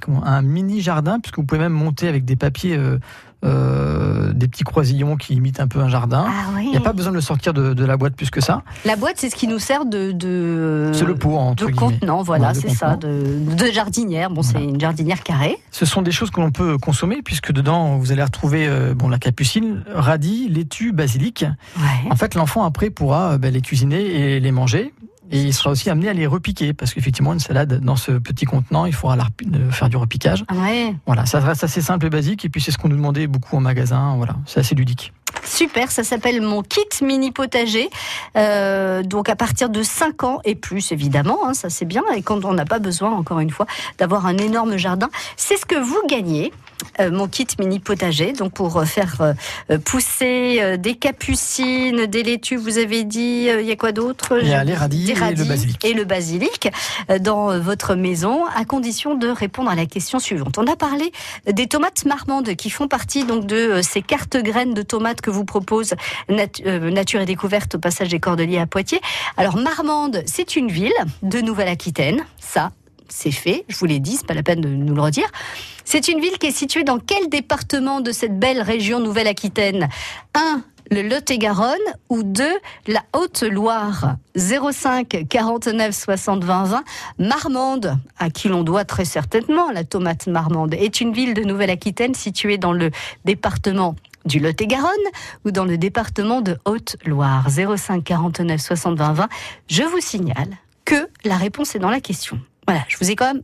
comment, 0.00 0.24
un 0.24 0.42
mini 0.42 0.80
jardin 0.80 1.20
puisque 1.20 1.36
vous 1.36 1.44
pouvez 1.44 1.60
même 1.60 1.72
monter 1.72 2.08
avec 2.08 2.24
des 2.24 2.36
papiers, 2.36 2.76
euh, 2.76 2.98
euh, 3.44 4.32
des 4.32 4.48
petits 4.48 4.64
croisillons 4.64 5.16
qui 5.16 5.34
imitent 5.34 5.60
un 5.60 5.68
peu 5.68 5.80
un 5.80 5.88
jardin. 5.88 6.24
Ah 6.26 6.50
oui. 6.56 6.62
Il 6.66 6.70
n'y 6.70 6.76
a 6.76 6.80
pas 6.80 6.92
besoin 6.94 7.10
de 7.12 7.16
le 7.16 7.20
sortir 7.22 7.52
de, 7.52 7.74
de 7.74 7.84
la 7.84 7.96
boîte 7.96 8.16
plus 8.16 8.30
que 8.30 8.40
ça. 8.40 8.62
La 8.84 8.96
boîte, 8.96 9.16
c'est 9.18 9.28
ce 9.28 9.36
qui 9.36 9.46
nous 9.46 9.58
sert 9.58 9.84
de. 9.84 10.12
de 10.12 10.90
C'est 10.94 11.04
le 11.04 11.14
pot, 11.14 11.36
entre 11.36 11.66
De 11.66 11.70
guillemets. 11.70 11.92
contenant, 11.98 12.22
voilà, 12.22 12.48
Ouais, 12.48 12.54
c'est 12.54 12.70
ça, 12.70 12.96
de, 12.96 13.54
de 13.54 13.66
jardinière. 13.70 14.30
Bon, 14.30 14.42
c'est 14.42 14.62
une 14.62 14.80
jardinière 14.80 15.22
carrée. 15.22 15.58
Ce 15.70 15.84
sont 15.84 16.00
des 16.02 16.12
choses 16.12 16.30
que 16.30 16.40
l'on 16.40 16.50
peut 16.52 16.78
consommer 16.78 17.20
puisque 17.22 17.52
dedans 17.52 17.98
vous 17.98 18.12
allez 18.12 18.22
retrouver 18.24 18.66
euh, 18.66 18.94
bon 18.94 19.08
la 19.08 19.18
capucine, 19.18 19.82
radis, 19.94 20.48
laitue, 20.48 20.92
basilic. 20.92 21.44
Ouais. 21.76 22.10
En 22.10 22.16
fait, 22.16 22.34
l'enfant 22.34 22.64
après 22.64 22.88
pourra 22.90 23.36
ben, 23.38 23.52
les 23.52 23.60
cuisiner 23.60 24.02
et 24.36 24.40
les 24.40 24.52
manger. 24.52 24.94
Et 25.30 25.42
il 25.42 25.52
sera 25.54 25.70
aussi 25.70 25.90
amené 25.90 26.08
à 26.08 26.12
les 26.12 26.26
repiquer, 26.26 26.72
parce 26.72 26.92
qu'effectivement, 26.94 27.32
une 27.32 27.40
salade 27.40 27.80
dans 27.80 27.96
ce 27.96 28.12
petit 28.12 28.44
contenant, 28.44 28.86
il 28.86 28.92
faudra 28.92 29.16
la 29.16 29.24
euh, 29.54 29.70
faire 29.70 29.88
du 29.88 29.96
repiquage. 29.96 30.44
Ah 30.48 30.54
Ouais. 30.54 30.94
Voilà, 31.06 31.26
ça 31.26 31.40
reste 31.40 31.64
assez 31.64 31.80
simple 31.80 32.06
et 32.06 32.10
basique, 32.10 32.44
et 32.44 32.48
puis 32.48 32.60
c'est 32.60 32.70
ce 32.70 32.78
qu'on 32.78 32.88
nous 32.88 32.96
demandait 32.96 33.26
beaucoup 33.26 33.56
en 33.56 33.60
magasin. 33.60 34.16
Voilà, 34.16 34.36
c'est 34.46 34.60
assez 34.60 34.74
ludique. 34.74 35.12
Super, 35.44 35.90
ça 35.90 36.04
s'appelle 36.04 36.40
mon 36.40 36.62
kit 36.62 36.82
mini 37.02 37.30
potager. 37.32 37.90
Euh, 38.36 39.02
donc 39.02 39.28
à 39.28 39.36
partir 39.36 39.68
de 39.68 39.82
5 39.82 40.24
ans 40.24 40.40
et 40.44 40.54
plus, 40.54 40.92
évidemment, 40.92 41.46
hein, 41.46 41.54
ça 41.54 41.70
c'est 41.70 41.84
bien. 41.84 42.02
Et 42.16 42.22
quand 42.22 42.44
on 42.44 42.52
n'a 42.54 42.64
pas 42.64 42.78
besoin, 42.78 43.10
encore 43.10 43.40
une 43.40 43.50
fois, 43.50 43.66
d'avoir 43.98 44.26
un 44.26 44.36
énorme 44.38 44.76
jardin, 44.76 45.08
c'est 45.36 45.56
ce 45.56 45.66
que 45.66 45.76
vous 45.76 46.00
gagnez. 46.08 46.52
euh, 47.00 47.10
mon 47.10 47.28
kit 47.28 47.46
mini 47.58 47.80
potager, 47.80 48.32
donc 48.32 48.52
pour 48.52 48.76
euh, 48.76 48.84
faire 48.84 49.16
euh, 49.70 49.78
pousser 49.78 50.76
des 50.78 50.94
capucines, 50.94 52.06
des 52.06 52.22
laitues, 52.22 52.56
vous 52.56 52.78
avez 52.78 53.04
dit, 53.04 53.48
il 53.48 53.66
y 53.66 53.72
a 53.72 53.76
quoi 53.76 53.92
d'autre? 53.92 54.38
Il 54.40 54.48
y 54.48 54.54
a 54.54 54.62
les 54.64 54.74
radis 54.74 55.06
des 55.06 55.12
et 55.12 55.34
le 55.34 55.44
basilic. 55.44 55.84
et 55.84 55.94
le 55.94 56.04
basilic 56.04 56.68
dans 57.20 57.58
votre 57.58 57.94
maison, 57.94 58.44
à 58.54 58.64
condition 58.64 59.14
de 59.14 59.28
répondre 59.28 59.70
à 59.70 59.74
la 59.74 59.86
question 59.86 60.18
suivante. 60.18 60.58
On 60.58 60.66
a 60.66 60.76
parlé 60.76 61.10
des 61.50 61.66
tomates 61.66 62.04
marmandes 62.04 62.54
qui 62.54 62.70
font 62.70 62.86
partie 62.86 63.24
donc 63.24 63.46
de 63.46 63.80
ces 63.82 64.02
cartes 64.02 64.36
graines 64.36 64.74
de 64.74 64.82
tomates 64.82 65.20
que 65.20 65.30
vous 65.30 65.33
propose 65.42 65.94
Nat- 66.28 66.62
euh, 66.64 66.90
Nature 66.90 67.20
et 67.20 67.26
Découverte 67.26 67.74
au 67.74 67.78
passage 67.80 68.10
des 68.10 68.20
Cordeliers 68.20 68.58
à 68.58 68.66
Poitiers. 68.66 69.00
Alors 69.36 69.56
Marmande, 69.56 70.22
c'est 70.26 70.54
une 70.54 70.68
ville 70.70 70.92
de 71.24 71.40
Nouvelle-Aquitaine, 71.40 72.24
ça. 72.38 72.70
C'est 73.08 73.32
fait, 73.32 73.64
je 73.68 73.76
vous 73.76 73.86
l'ai 73.86 73.98
dit, 73.98 74.16
c'est 74.16 74.26
pas 74.26 74.34
la 74.34 74.42
peine 74.42 74.60
de 74.60 74.68
nous 74.68 74.94
le 74.94 75.00
redire. 75.02 75.26
C'est 75.84 76.08
une 76.08 76.20
ville 76.20 76.38
qui 76.38 76.46
est 76.46 76.56
située 76.56 76.84
dans 76.84 76.98
quel 76.98 77.28
département 77.28 78.00
de 78.00 78.12
cette 78.12 78.38
belle 78.38 78.62
région 78.62 79.00
Nouvelle-Aquitaine? 79.00 79.88
1. 80.34 80.62
Le 80.90 81.02
Lot-et-Garonne 81.02 81.76
ou 82.10 82.22
2. 82.22 82.44
La 82.88 83.02
Haute-Loire? 83.14 84.16
05 84.36 85.26
49 85.28 85.94
60 85.94 86.44
20 86.44 86.64
20. 86.64 86.84
Marmande, 87.18 87.98
à 88.18 88.30
qui 88.30 88.48
l'on 88.48 88.62
doit 88.62 88.84
très 88.84 89.04
certainement 89.04 89.70
la 89.70 89.84
tomate 89.84 90.26
marmande, 90.26 90.74
est 90.74 91.00
une 91.00 91.12
ville 91.12 91.34
de 91.34 91.42
Nouvelle-Aquitaine 91.42 92.14
située 92.14 92.58
dans 92.58 92.72
le 92.72 92.90
département 93.24 93.94
du 94.24 94.38
Lot-et-Garonne 94.40 94.90
ou 95.44 95.50
dans 95.50 95.64
le 95.64 95.78
département 95.78 96.40
de 96.40 96.58
Haute-Loire 96.64 97.48
05 97.50 98.02
49 98.02 98.60
60 98.60 98.98
20 98.98 99.12
20. 99.12 99.28
Je 99.68 99.82
vous 99.82 100.00
signale 100.00 100.50
que 100.84 101.08
la 101.24 101.36
réponse 101.36 101.74
est 101.74 101.78
dans 101.78 101.90
la 101.90 102.00
question. 102.00 102.40
Voilà, 102.66 102.82
je 102.88 102.96
vous 102.98 103.10
ai 103.10 103.16
quand 103.16 103.26
même 103.26 103.42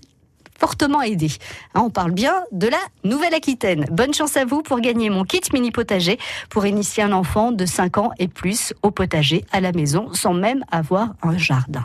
fortement 0.59 1.00
aidé. 1.00 1.31
Hein, 1.75 1.82
on 1.87 1.91
parle 1.91 2.12
bien 2.12 2.43
de 2.53 2.69
la 2.69 2.79
Nouvelle-Aquitaine. 3.05 3.87
Bonne 3.91 4.12
chance 4.12 4.37
à 4.37 4.44
vous 4.44 4.62
pour 4.62 4.81
gagner 4.81 5.09
mon 5.09 5.25
kit 5.25 5.41
mini 5.53 5.71
potager 5.71 6.19
pour 6.50 6.67
initier 6.67 7.03
un 7.03 7.12
enfant 7.12 7.50
de 7.50 7.65
5 7.65 7.99
ans 7.99 8.11
et 8.19 8.29
plus 8.29 8.75
au 8.83 8.91
potager 8.91 9.44
à 9.53 9.61
la 9.61 9.73
maison 9.73 10.12
sans 10.12 10.35
même 10.35 10.65
avoir 10.71 11.15
un 11.23 11.38
jardin. 11.38 11.85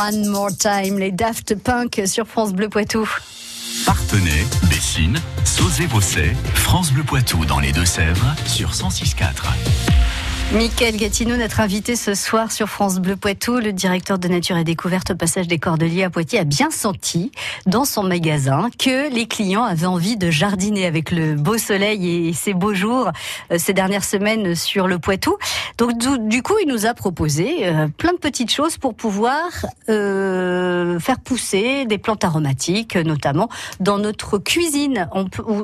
One 0.00 0.28
More 0.28 0.48
Time, 0.56 0.98
les 0.98 1.12
Daft 1.12 1.56
Punk 1.56 2.00
sur 2.06 2.26
France 2.26 2.54
Bleu 2.54 2.70
Poitou. 2.70 3.06
Partenay, 3.84 4.46
Bessines, 4.70 5.18
Sauzé-Vaucet, 5.44 6.34
France 6.54 6.90
Bleu 6.90 7.02
Poitou 7.02 7.44
dans 7.44 7.60
les 7.60 7.72
Deux-Sèvres 7.72 8.34
sur 8.46 8.70
106.4. 8.70 9.26
Michael 10.52 10.96
Gatineau, 10.96 11.36
notre 11.36 11.60
invité 11.60 11.94
ce 11.94 12.12
soir 12.12 12.50
sur 12.50 12.68
France 12.68 12.98
Bleu 12.98 13.14
Poitou, 13.14 13.60
le 13.60 13.72
directeur 13.72 14.18
de 14.18 14.26
Nature 14.26 14.56
et 14.56 14.64
Découverte 14.64 15.12
au 15.12 15.14
passage 15.14 15.46
des 15.46 15.60
Cordeliers 15.60 16.02
à 16.02 16.10
Poitiers, 16.10 16.40
a 16.40 16.44
bien 16.44 16.72
senti 16.72 17.30
dans 17.66 17.84
son 17.84 18.02
magasin 18.02 18.68
que 18.76 19.14
les 19.14 19.26
clients 19.26 19.62
avaient 19.62 19.86
envie 19.86 20.16
de 20.16 20.28
jardiner 20.28 20.86
avec 20.86 21.12
le 21.12 21.36
beau 21.36 21.56
soleil 21.56 22.26
et 22.28 22.32
ces 22.32 22.52
beaux 22.52 22.74
jours 22.74 23.12
euh, 23.52 23.58
ces 23.58 23.72
dernières 23.74 24.02
semaines 24.02 24.56
sur 24.56 24.88
le 24.88 24.98
Poitou. 24.98 25.36
Donc 25.78 25.96
du, 25.96 26.42
coup, 26.42 26.56
il 26.60 26.68
nous 26.68 26.84
a 26.84 26.94
proposé 26.94 27.68
euh, 27.68 27.86
plein 27.86 28.12
de 28.12 28.18
petites 28.18 28.50
choses 28.50 28.76
pour 28.76 28.94
pouvoir 28.94 29.44
euh, 29.88 30.98
faire 30.98 31.20
pousser 31.20 31.84
des 31.84 31.98
plantes 31.98 32.24
aromatiques, 32.24 32.96
notamment 32.96 33.48
dans 33.78 33.98
notre 33.98 34.38
cuisine 34.38 35.08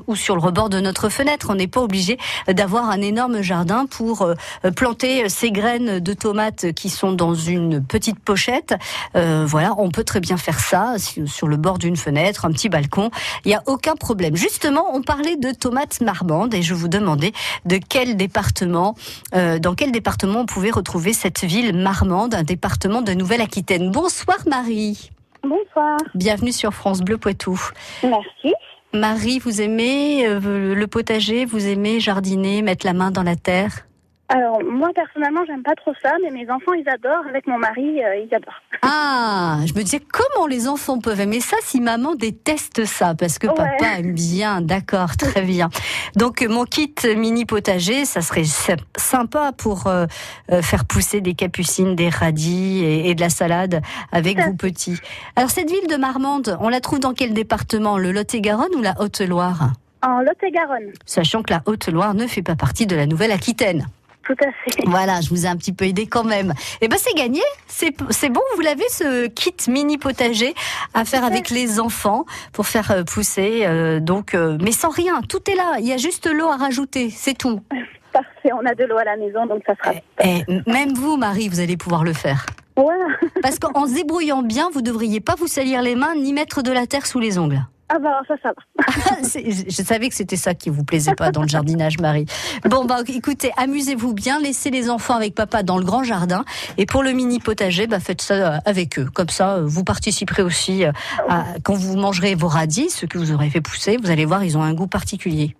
ou, 0.06 0.14
sur 0.14 0.36
le 0.36 0.40
rebord 0.40 0.70
de 0.70 0.78
notre 0.78 1.08
fenêtre. 1.08 1.48
On 1.50 1.56
n'est 1.56 1.66
pas 1.66 1.80
obligé 1.80 2.18
d'avoir 2.46 2.88
un 2.88 3.00
énorme 3.00 3.42
jardin 3.42 3.86
pour 3.86 4.32
planter 4.76 5.28
ces 5.28 5.50
graines 5.50 5.98
de 5.98 6.12
tomates 6.12 6.72
qui 6.72 6.90
sont 6.90 7.10
dans 7.10 7.34
une 7.34 7.82
petite 7.84 8.20
pochette. 8.20 8.76
Euh, 9.16 9.44
voilà, 9.44 9.74
on 9.78 9.90
peut 9.90 10.04
très 10.04 10.20
bien 10.20 10.36
faire 10.36 10.60
ça 10.60 10.96
sur 10.98 11.48
le 11.48 11.56
bord 11.56 11.78
d'une 11.78 11.96
fenêtre, 11.96 12.44
un 12.44 12.52
petit 12.52 12.68
balcon. 12.68 13.10
Il 13.44 13.48
n'y 13.48 13.54
a 13.54 13.62
aucun 13.66 13.96
problème. 13.96 14.36
Justement, 14.36 14.84
on 14.94 15.02
parlait 15.02 15.36
de 15.36 15.50
tomates 15.50 16.00
marmandes 16.02 16.54
et 16.54 16.62
je 16.62 16.74
vous 16.74 16.88
demandais 16.88 17.32
de 17.64 17.78
quel 17.88 18.16
département, 18.16 18.94
euh, 19.34 19.58
dans 19.58 19.74
quel 19.74 19.90
département 19.90 20.40
on 20.40 20.46
pouvait 20.46 20.70
retrouver 20.70 21.14
cette 21.14 21.42
ville 21.42 21.74
marmande, 21.74 22.34
un 22.34 22.42
département 22.42 23.00
de 23.00 23.12
Nouvelle-Aquitaine. 23.12 23.90
Bonsoir 23.90 24.38
Marie. 24.46 25.10
Bonsoir. 25.42 25.96
Bienvenue 26.14 26.52
sur 26.52 26.74
France 26.74 27.00
Bleu 27.00 27.16
Poitou. 27.16 27.58
Merci. 28.02 28.54
Marie, 28.92 29.38
vous 29.38 29.62
aimez 29.62 30.26
euh, 30.26 30.74
le 30.74 30.86
potager, 30.86 31.46
vous 31.46 31.66
aimez 31.66 31.98
jardiner, 31.98 32.60
mettre 32.62 32.84
la 32.84 32.92
main 32.92 33.10
dans 33.10 33.22
la 33.22 33.36
terre? 33.36 33.86
Alors, 34.28 34.60
moi, 34.64 34.88
personnellement, 34.92 35.42
j'aime 35.46 35.62
pas 35.62 35.76
trop 35.76 35.92
ça, 36.02 36.12
mais 36.20 36.30
mes 36.30 36.50
enfants, 36.50 36.72
ils 36.72 36.88
adorent. 36.88 37.26
Avec 37.28 37.46
mon 37.46 37.58
mari, 37.58 38.02
euh, 38.02 38.16
ils 38.16 38.34
adorent. 38.34 38.60
Ah, 38.82 39.58
je 39.66 39.72
me 39.74 39.82
disais 39.82 40.00
comment 40.00 40.48
les 40.48 40.66
enfants 40.66 40.98
peuvent 40.98 41.20
aimer 41.20 41.40
ça 41.40 41.56
si 41.62 41.80
maman 41.80 42.16
déteste 42.16 42.84
ça? 42.86 43.14
Parce 43.14 43.38
que 43.38 43.46
Ouais. 43.46 43.54
papa 43.54 43.98
aime 43.98 44.14
bien. 44.14 44.60
D'accord, 44.62 45.16
très 45.16 45.42
bien. 45.42 45.70
Donc 46.16 46.44
mon 46.48 46.64
kit 46.64 46.92
mini 47.16 47.44
potager, 47.46 48.04
ça 48.04 48.20
serait 48.20 48.42
sy- 48.44 48.72
sympa 48.96 49.52
pour 49.52 49.86
euh, 49.86 50.06
euh, 50.50 50.60
faire 50.60 50.84
pousser 50.86 51.20
des 51.20 51.34
capucines, 51.34 51.94
des 51.94 52.08
radis 52.08 52.84
et, 52.84 53.08
et 53.10 53.14
de 53.14 53.20
la 53.20 53.30
salade 53.30 53.80
avec 54.10 54.40
vous 54.40 54.54
petits. 54.56 54.98
Alors 55.36 55.50
cette 55.50 55.70
ville 55.70 55.86
de 55.88 55.96
Marmande, 55.96 56.56
on 56.60 56.68
la 56.68 56.80
trouve 56.80 56.98
dans 56.98 57.14
quel 57.14 57.32
département? 57.32 57.96
Le 57.96 58.10
Lot-et-Garonne 58.10 58.74
ou 58.76 58.82
la 58.82 59.00
Haute-Loire? 59.00 59.70
En 60.02 60.20
Lot-et-Garonne. 60.20 60.92
Sachant 61.06 61.42
que 61.42 61.52
la 61.52 61.62
Haute-Loire 61.66 62.14
ne 62.14 62.26
fait 62.26 62.42
pas 62.42 62.56
partie 62.56 62.86
de 62.86 62.96
la 62.96 63.06
Nouvelle-Aquitaine. 63.06 63.86
Tout 64.26 64.34
à 64.44 64.50
fait. 64.50 64.82
Voilà, 64.86 65.20
je 65.20 65.28
vous 65.30 65.46
ai 65.46 65.48
un 65.48 65.56
petit 65.56 65.72
peu 65.72 65.84
aidé 65.84 66.06
quand 66.06 66.24
même. 66.24 66.52
Eh 66.80 66.88
ben 66.88 66.98
c'est 66.98 67.14
gagné, 67.14 67.42
c'est 67.68 67.94
c'est 68.10 68.28
bon, 68.28 68.40
vous 68.56 68.60
l'avez 68.60 68.88
ce 68.88 69.28
kit 69.28 69.54
mini 69.68 69.98
potager 69.98 70.54
à 70.94 71.04
faire 71.04 71.24
avec 71.24 71.50
les 71.50 71.78
enfants 71.78 72.24
pour 72.52 72.66
faire 72.66 72.90
euh, 72.90 73.04
pousser 73.04 73.62
euh, 73.64 74.00
donc 74.00 74.34
euh, 74.34 74.58
mais 74.60 74.72
sans 74.72 74.90
rien, 74.90 75.20
tout 75.28 75.48
est 75.48 75.54
là, 75.54 75.76
il 75.78 75.86
y 75.86 75.92
a 75.92 75.96
juste 75.96 76.26
l'eau 76.26 76.48
à 76.48 76.56
rajouter, 76.56 77.10
c'est 77.10 77.38
tout. 77.38 77.60
Parfait. 78.12 78.50
On 78.52 78.64
a 78.64 78.74
de 78.74 78.84
l'eau 78.84 78.96
à 78.96 79.04
la 79.04 79.16
maison, 79.16 79.46
donc 79.46 79.62
ça 79.66 79.74
sera. 79.76 79.92
Et 80.24 80.42
même 80.66 80.94
vous 80.94 81.16
Marie, 81.16 81.48
vous 81.48 81.60
allez 81.60 81.76
pouvoir 81.76 82.02
le 82.02 82.14
faire. 82.14 82.46
Voilà. 82.74 83.06
Parce 83.42 83.58
qu'en 83.58 83.86
se 83.86 83.94
débrouillant 83.94 84.42
bien, 84.42 84.70
vous 84.72 84.82
devriez 84.82 85.20
pas 85.20 85.34
vous 85.34 85.46
salir 85.46 85.82
les 85.82 85.94
mains 85.94 86.14
ni 86.14 86.32
mettre 86.32 86.62
de 86.62 86.72
la 86.72 86.86
terre 86.86 87.06
sous 87.06 87.20
les 87.20 87.38
ongles. 87.38 87.60
Ah 87.88 87.98
bah, 88.00 88.20
ça, 88.26 88.34
ça 88.42 88.48
va. 88.48 88.82
Je 89.22 89.64
je 89.68 89.82
savais 89.82 90.08
que 90.08 90.14
c'était 90.14 90.36
ça 90.36 90.54
qui 90.54 90.70
vous 90.70 90.82
plaisait 90.82 91.14
pas 91.14 91.30
dans 91.30 91.42
le 91.42 91.48
jardinage, 91.48 91.98
Marie. 92.00 92.26
Bon, 92.64 92.84
bah, 92.84 92.98
écoutez, 93.06 93.52
amusez-vous 93.56 94.12
bien, 94.12 94.40
laissez 94.40 94.70
les 94.70 94.90
enfants 94.90 95.14
avec 95.14 95.34
papa 95.34 95.62
dans 95.62 95.78
le 95.78 95.84
grand 95.84 96.02
jardin. 96.02 96.44
Et 96.78 96.86
pour 96.86 97.02
le 97.02 97.12
mini 97.12 97.38
potager, 97.38 97.86
bah, 97.86 98.00
faites 98.00 98.22
ça 98.22 98.34
euh, 98.34 98.58
avec 98.64 98.98
eux. 98.98 99.08
Comme 99.12 99.28
ça, 99.28 99.56
euh, 99.56 99.62
vous 99.64 99.84
participerez 99.84 100.42
aussi 100.42 100.84
euh, 100.84 100.92
à, 101.28 101.44
quand 101.62 101.74
vous 101.74 101.96
mangerez 101.96 102.34
vos 102.34 102.48
radis, 102.48 102.90
ceux 102.90 103.06
que 103.06 103.18
vous 103.18 103.32
aurez 103.32 103.50
fait 103.50 103.60
pousser. 103.60 103.96
Vous 103.98 104.10
allez 104.10 104.24
voir, 104.24 104.42
ils 104.42 104.58
ont 104.58 104.62
un 104.62 104.74
goût 104.74 104.88
particulier. 104.88 105.54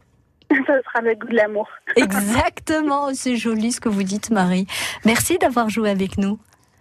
Ça 0.51 0.75
sera 0.85 1.03
le 1.03 1.15
goût 1.15 1.29
de 1.29 1.37
l'amour. 1.37 1.69
Exactement, 1.97 3.09
c'est 3.15 3.37
joli 3.37 3.73
ce 3.73 3.81
que 3.81 3.89
vous 3.89 4.03
dites, 4.03 4.31
Marie. 4.31 4.67
Merci 5.05 5.39
d'avoir 5.39 5.71
joué 5.71 5.91
avec 5.91 6.19
nous. 6.19 6.39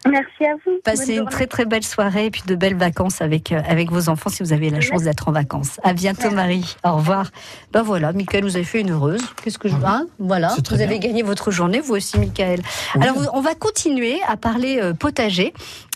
Merci 0.09 0.45
à 0.45 0.53
vous. 0.65 0.79
Passez 0.83 1.15
une 1.15 1.25
très 1.25 1.47
très 1.47 1.65
belle 1.65 1.83
soirée 1.83 2.25
et 2.25 2.31
puis 2.31 2.43
de 2.45 2.55
belles 2.55 2.75
vacances 2.75 3.21
avec, 3.21 3.51
euh, 3.51 3.61
avec 3.67 3.91
vos 3.91 4.09
enfants 4.09 4.29
si 4.29 4.43
vous 4.43 4.53
avez 4.53 4.69
la 4.69 4.81
chance 4.81 5.03
d'être 5.03 5.27
en 5.27 5.31
vacances. 5.31 5.79
À 5.83 5.93
bientôt 5.93 6.31
Marie. 6.31 6.75
Au 6.83 6.95
revoir. 6.97 7.31
Ben 7.71 7.81
voilà, 7.81 8.13
Michael, 8.13 8.43
vous 8.43 8.55
avez 8.55 8.65
fait 8.65 8.81
une 8.81 8.91
heureuse. 8.91 9.21
Qu'est-ce 9.43 9.57
que 9.57 9.67
je 9.67 9.75
hein 9.75 10.05
Voilà, 10.19 10.55
vous 10.69 10.81
avez 10.81 10.99
bien. 10.99 11.09
gagné 11.09 11.23
votre 11.23 11.51
journée, 11.51 11.79
vous 11.79 11.95
aussi 11.95 12.19
Michael. 12.19 12.61
Oui. 12.95 13.01
Alors 13.03 13.17
on 13.33 13.41
va 13.41 13.55
continuer 13.55 14.19
à 14.27 14.37
parler 14.37 14.79
euh, 14.81 14.93
potager 14.93 15.53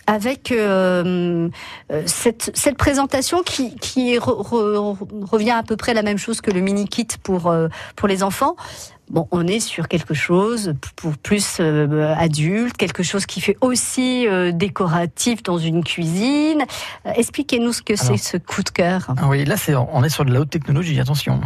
avec 0.09 0.51
euh, 0.51 1.49
euh, 1.91 2.03
cette, 2.05 2.51
cette 2.55 2.77
présentation 2.77 3.43
qui, 3.43 3.75
qui 3.75 4.15
re- 4.17 4.43
re- 4.43 4.97
revient 5.25 5.51
à 5.51 5.63
peu 5.63 5.75
près 5.77 5.93
la 5.93 6.01
même 6.01 6.17
chose 6.17 6.41
que 6.41 6.51
le 6.51 6.61
mini 6.61 6.87
kit 6.87 7.07
pour, 7.23 7.47
euh, 7.47 7.67
pour 7.95 8.07
les 8.07 8.23
enfants. 8.23 8.55
Bon, 9.11 9.27
on 9.31 9.47
est 9.47 9.59
sur 9.59 9.87
quelque 9.87 10.13
chose 10.13 10.73
pour 10.95 11.17
plus 11.17 11.57
euh, 11.59 12.13
adulte, 12.15 12.77
quelque 12.77 13.01
chose 13.01 13.25
qui 13.25 13.41
fait 13.41 13.57
aussi 13.61 14.27
euh, 14.27 14.51
décoratif 14.51 15.41
dans 15.43 15.57
une 15.57 15.83
cuisine. 15.83 16.63
Euh, 17.07 17.11
Expliquez-nous 17.15 17.73
ce 17.73 17.81
que 17.81 17.95
c'est 17.95 18.17
ce 18.17 18.37
coup 18.37 18.61
de 18.63 18.69
cœur. 18.69 19.13
Ah 19.17 19.27
oui, 19.27 19.45
là, 19.45 19.57
c'est, 19.57 19.73
on 19.75 20.03
est 20.03 20.09
sur 20.09 20.25
de 20.25 20.31
la 20.33 20.39
haute 20.41 20.49
technologie, 20.51 20.99
attention. 20.99 21.41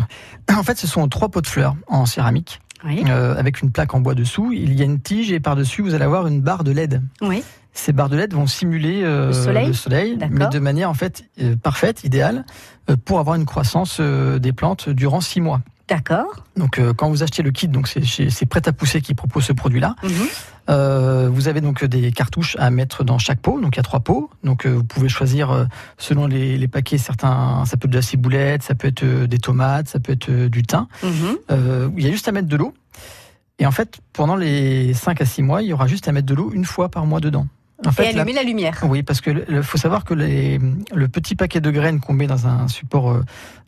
En 0.58 0.63
fait, 0.63 0.77
ce 0.77 0.88
sont 0.88 1.08
trois 1.08 1.29
pots 1.29 1.39
de 1.41 1.48
fleurs 1.48 1.75
en 1.88 2.05
céramique, 2.05 2.60
Oui, 2.86 3.03
avec 3.10 3.62
une 3.62 3.72
plaque 3.72 3.93
en 3.93 4.01
bois 4.01 4.13
dessous. 4.13 4.51
Il 4.51 4.74
y 4.77 4.82
a 4.82 4.86
une 4.86 5.00
tige 5.00 5.32
et 5.32 5.39
par-dessus, 5.39 5.82
vous 5.82 5.93
allez 5.93 6.03
avoir 6.05 6.27
une 6.27 6.41
barre 6.41 6.63
de 6.65 6.72
LED. 6.72 7.01
oui, 7.22 7.43
Ces 7.74 7.92
barres 7.92 8.10
de 8.10 8.18
LED 8.18 8.34
vont 8.34 8.48
simuler 8.48 9.01
euh, 9.03 9.27
Le 9.27 9.34
soleil 9.74 10.18
mais 10.30 10.48
de 10.48 10.60
manière 10.60 10.89
en 10.89 10.94
fait 10.94 11.25
euh, 11.42 11.56
parfaite, 11.56 12.03
idéale, 12.03 12.46
euh, 12.89 12.96
pour 13.03 13.20
avoir 13.20 13.36
une 13.36 13.46
croissance 13.46 14.00
des 14.00 14.53
plantes 14.53 14.89
durant 14.89 15.22
six 15.22 15.42
mois. 15.42 15.62
d'accord. 15.88 16.44
Donc, 16.56 16.80
quand 16.98 17.10
vous 17.10 17.24
achetez 17.24 17.42
le 17.42 17.51
kit, 17.51 17.68
donc 17.68 17.88
c'est 17.88 18.46
prêt 18.46 18.62
à 18.68 18.74
pousser 18.74 19.01
qui 19.01 19.15
propose 19.15 19.44
ce 19.46 19.53
produit-là. 19.53 19.96
Mhm. 20.03 21.30
Vous 21.30 21.48
avez 21.48 21.62
donc 21.62 21.84
des 21.84 22.12
cartouches 22.12 22.56
à 22.60 22.70
mettre 22.70 23.03
dans 23.03 23.18
chaque 23.18 23.39
pot. 23.39 23.60
Donc 23.60 23.75
il 23.75 23.77
y 23.77 23.80
a 23.80 23.84
trois 23.84 24.00
pots. 24.00 24.30
Donc 24.44 24.65
vous 24.65 24.84
pouvez 24.84 25.10
choisir 25.10 25.68
selon 25.98 26.27
les, 26.27 26.58
les 26.58 26.68
paquets. 26.68 26.98
Certains, 26.98 27.65
ça 27.65 27.75
peut 27.77 27.88
être 27.88 27.92
de 27.92 27.98
la 27.98 28.01
ciboulette, 28.03 28.63
ça 28.63 28.75
peut 28.75 28.88
être 28.88 29.03
des 29.03 29.39
tomates, 29.39 29.89
ça 29.89 30.00
peut 30.00 30.13
être 30.13 30.32
du 30.32 30.63
thym. 30.63 30.88
Mhm. 31.03 31.92
Il 31.98 32.03
y 32.03 32.08
a 32.08 32.12
juste 32.12 32.27
à 32.27 32.32
mettre 32.32 32.48
de 32.48 32.56
l'eau. 32.56 32.74
Et 33.60 33.65
en 33.65 33.72
fait, 33.72 34.00
pendant 34.13 34.36
les 34.36 34.94
5 34.94 35.22
à 35.22 35.25
6 35.25 35.42
mois, 35.44 35.62
il 35.62 35.70
y 35.70 35.74
aura 35.74 35.88
juste 35.88 36.08
à 36.08 36.12
mettre 36.12 36.27
de 36.27 36.34
l'eau 36.34 36.51
une 36.53 36.65
fois 36.65 36.89
par 36.89 37.06
mois 37.06 37.20
dedans. 37.20 37.48
En 37.86 37.89
Et 37.89 37.94
fait, 37.94 38.03
la- 38.13 38.22
allumer 38.22 38.34
la 38.34 38.44
lumière. 38.44 38.80
oui, 38.88 39.03
parce 39.03 39.20
que 39.22 39.62
faut 39.62 39.77
savoir 39.77 40.03
que 40.06 40.13
les- 40.13 40.60
le 40.94 41.08
petit 41.08 41.36
paquet 41.36 41.60
de 41.62 41.70
graines 41.72 42.00
qu'on 42.00 42.13
met 42.13 42.27
dans 42.27 42.48
un 42.48 42.68
support 42.68 43.12
euh, 43.12 43.24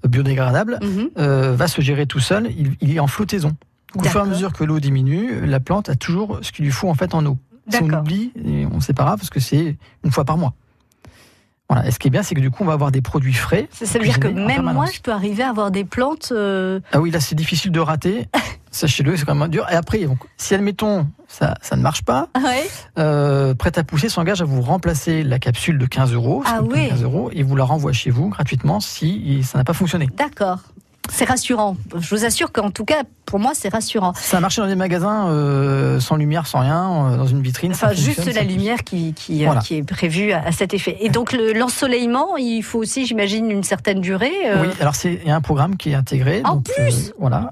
biodégradable 0.08 0.80
Mhm. 0.82 1.10
euh, 1.18 1.56
va 1.56 1.68
se 1.68 1.82
gérer 1.82 2.06
tout 2.06 2.20
seul. 2.20 2.50
Il, 2.58 2.76
il 2.82 2.96
est 2.96 3.00
en 3.00 3.08
flottaison. 3.08 3.56
Au 3.96 4.04
fur 4.04 4.20
et 4.20 4.24
à 4.24 4.26
mesure 4.28 4.54
que 4.54 4.64
l'eau 4.64 4.80
diminue, 4.80 5.46
la 5.46 5.60
plante 5.60 5.90
a 5.90 5.96
toujours 5.96 6.40
ce 6.42 6.52
qu'il 6.52 6.66
lui 6.66 6.72
faut 6.72 6.90
en 6.90 6.94
fait 6.96 7.14
en 7.16 7.26
eau. 7.26 7.38
Si 7.70 7.80
on 7.82 7.90
oublie, 7.90 8.32
et 8.46 8.66
on 8.68 8.76
ne 8.76 8.80
sait 8.80 8.94
pas 8.94 9.04
grave 9.06 9.18
parce 9.18 9.30
que 9.32 9.40
c'est 9.40 9.76
une 10.04 10.12
fois 10.12 10.24
par 10.24 10.38
mois. 10.38 10.54
Voilà. 11.70 11.88
Et 11.88 11.92
ce 11.92 11.98
qui 11.98 12.08
est 12.08 12.12
bien, 12.12 12.22
c'est 12.22 12.36
que 12.36 12.42
du 12.42 12.52
coup, 12.52 12.62
on 12.64 12.68
va 12.68 12.74
avoir 12.74 12.92
des 12.92 13.02
produits 13.02 13.34
frais. 13.34 13.68
Ça, 13.72 13.98
veut 13.98 14.06
dire 14.06 14.20
que 14.20 14.28
même 14.28 14.62
moi, 14.72 14.86
je 14.94 15.02
peux 15.02 15.12
arriver 15.12 15.42
à 15.42 15.50
avoir 15.50 15.72
des 15.72 15.84
plantes. 15.84 16.30
euh, 16.32 16.80
Ah 16.92 17.02
oui, 17.02 17.10
là, 17.10 17.20
c'est 17.20 17.34
difficile 17.36 17.72
de 17.72 17.80
rater. 17.80 18.28
Sachez-le, 18.76 19.16
c'est 19.16 19.24
quand 19.24 19.36
même 19.36 19.48
dur. 19.50 19.66
Et 19.72 19.76
après, 19.76 20.00
donc, 20.00 20.18
si 20.36 20.54
admettons, 20.54 21.08
ça, 21.30 21.54
ça 21.62 21.78
ne 21.78 21.82
marche 21.82 22.04
pas, 22.04 22.28
Ouais. 22.36 22.68
euh, 23.00 23.54
Prêt 23.56 23.72
à 23.80 23.86
pousser 23.86 24.10
s'engage 24.10 24.42
à 24.42 24.46
vous 24.46 24.62
remplacer 24.62 25.24
la 25.24 25.40
capsule 25.40 25.78
de 25.78 25.86
15 25.86 26.12
euros, 26.14 26.44
Ah 26.46 26.60
oui. 26.62 26.90
15 26.90 27.04
euros, 27.04 27.30
et 27.32 27.42
vous 27.42 27.56
la 27.56 27.64
renvoie 27.64 27.94
chez 27.94 28.10
vous 28.10 28.28
gratuitement 28.28 28.82
si 28.82 29.44
ça 29.44 29.58
n'a 29.58 29.64
pas 29.64 29.72
fonctionné. 29.72 30.10
D'accord. 30.18 30.60
C'est 31.10 31.24
rassurant. 31.24 31.78
Je 31.98 32.14
vous 32.14 32.26
assure 32.26 32.52
qu'en 32.52 32.70
tout 32.70 32.84
cas, 32.84 33.04
pour 33.26 33.40
moi, 33.40 33.52
c'est 33.54 33.70
rassurant. 33.70 34.14
Ça 34.16 34.38
a 34.38 34.40
marché 34.40 34.62
dans 34.62 34.68
des 34.68 34.76
magasins 34.76 35.28
euh, 35.30 36.00
sans 36.00 36.16
lumière, 36.16 36.48
sans 36.48 36.60
rien, 36.60 37.08
euh, 37.14 37.18
dans 37.18 37.26
une 37.28 37.42
vitrine. 37.42 37.72
Enfin, 37.72 37.94
juste 37.94 38.34
la 38.34 38.44
lumière 38.44 38.84
qui, 38.84 39.14
qui, 39.14 39.42
euh, 39.44 39.46
Voilà. 39.48 39.62
qui 39.62 39.76
est 39.78 39.84
prévue 39.84 40.32
à, 40.32 40.52
cet 40.52 40.74
effet. 40.74 40.98
Et 41.02 41.10
donc, 41.10 41.32
le- 41.34 41.54
l'ensoleillement, 41.54 42.38
il 42.38 42.62
faut 42.64 42.80
aussi, 42.80 43.06
j'imagine, 43.06 43.50
une 43.52 43.64
certaine 43.64 44.02
durée. 44.02 44.32
euh, 44.48 44.62
Oui, 44.62 44.68
alors 44.80 44.94
il 45.04 45.24
y 45.28 45.32
a 45.32 45.36
un 45.36 45.42
programme 45.42 45.76
qui 45.78 45.92
est 45.92 45.96
intégré. 45.96 46.42
En 46.46 46.56
donc, 46.56 46.66
plus 46.66 47.10
euh, 47.10 47.14
Voilà. 47.20 47.52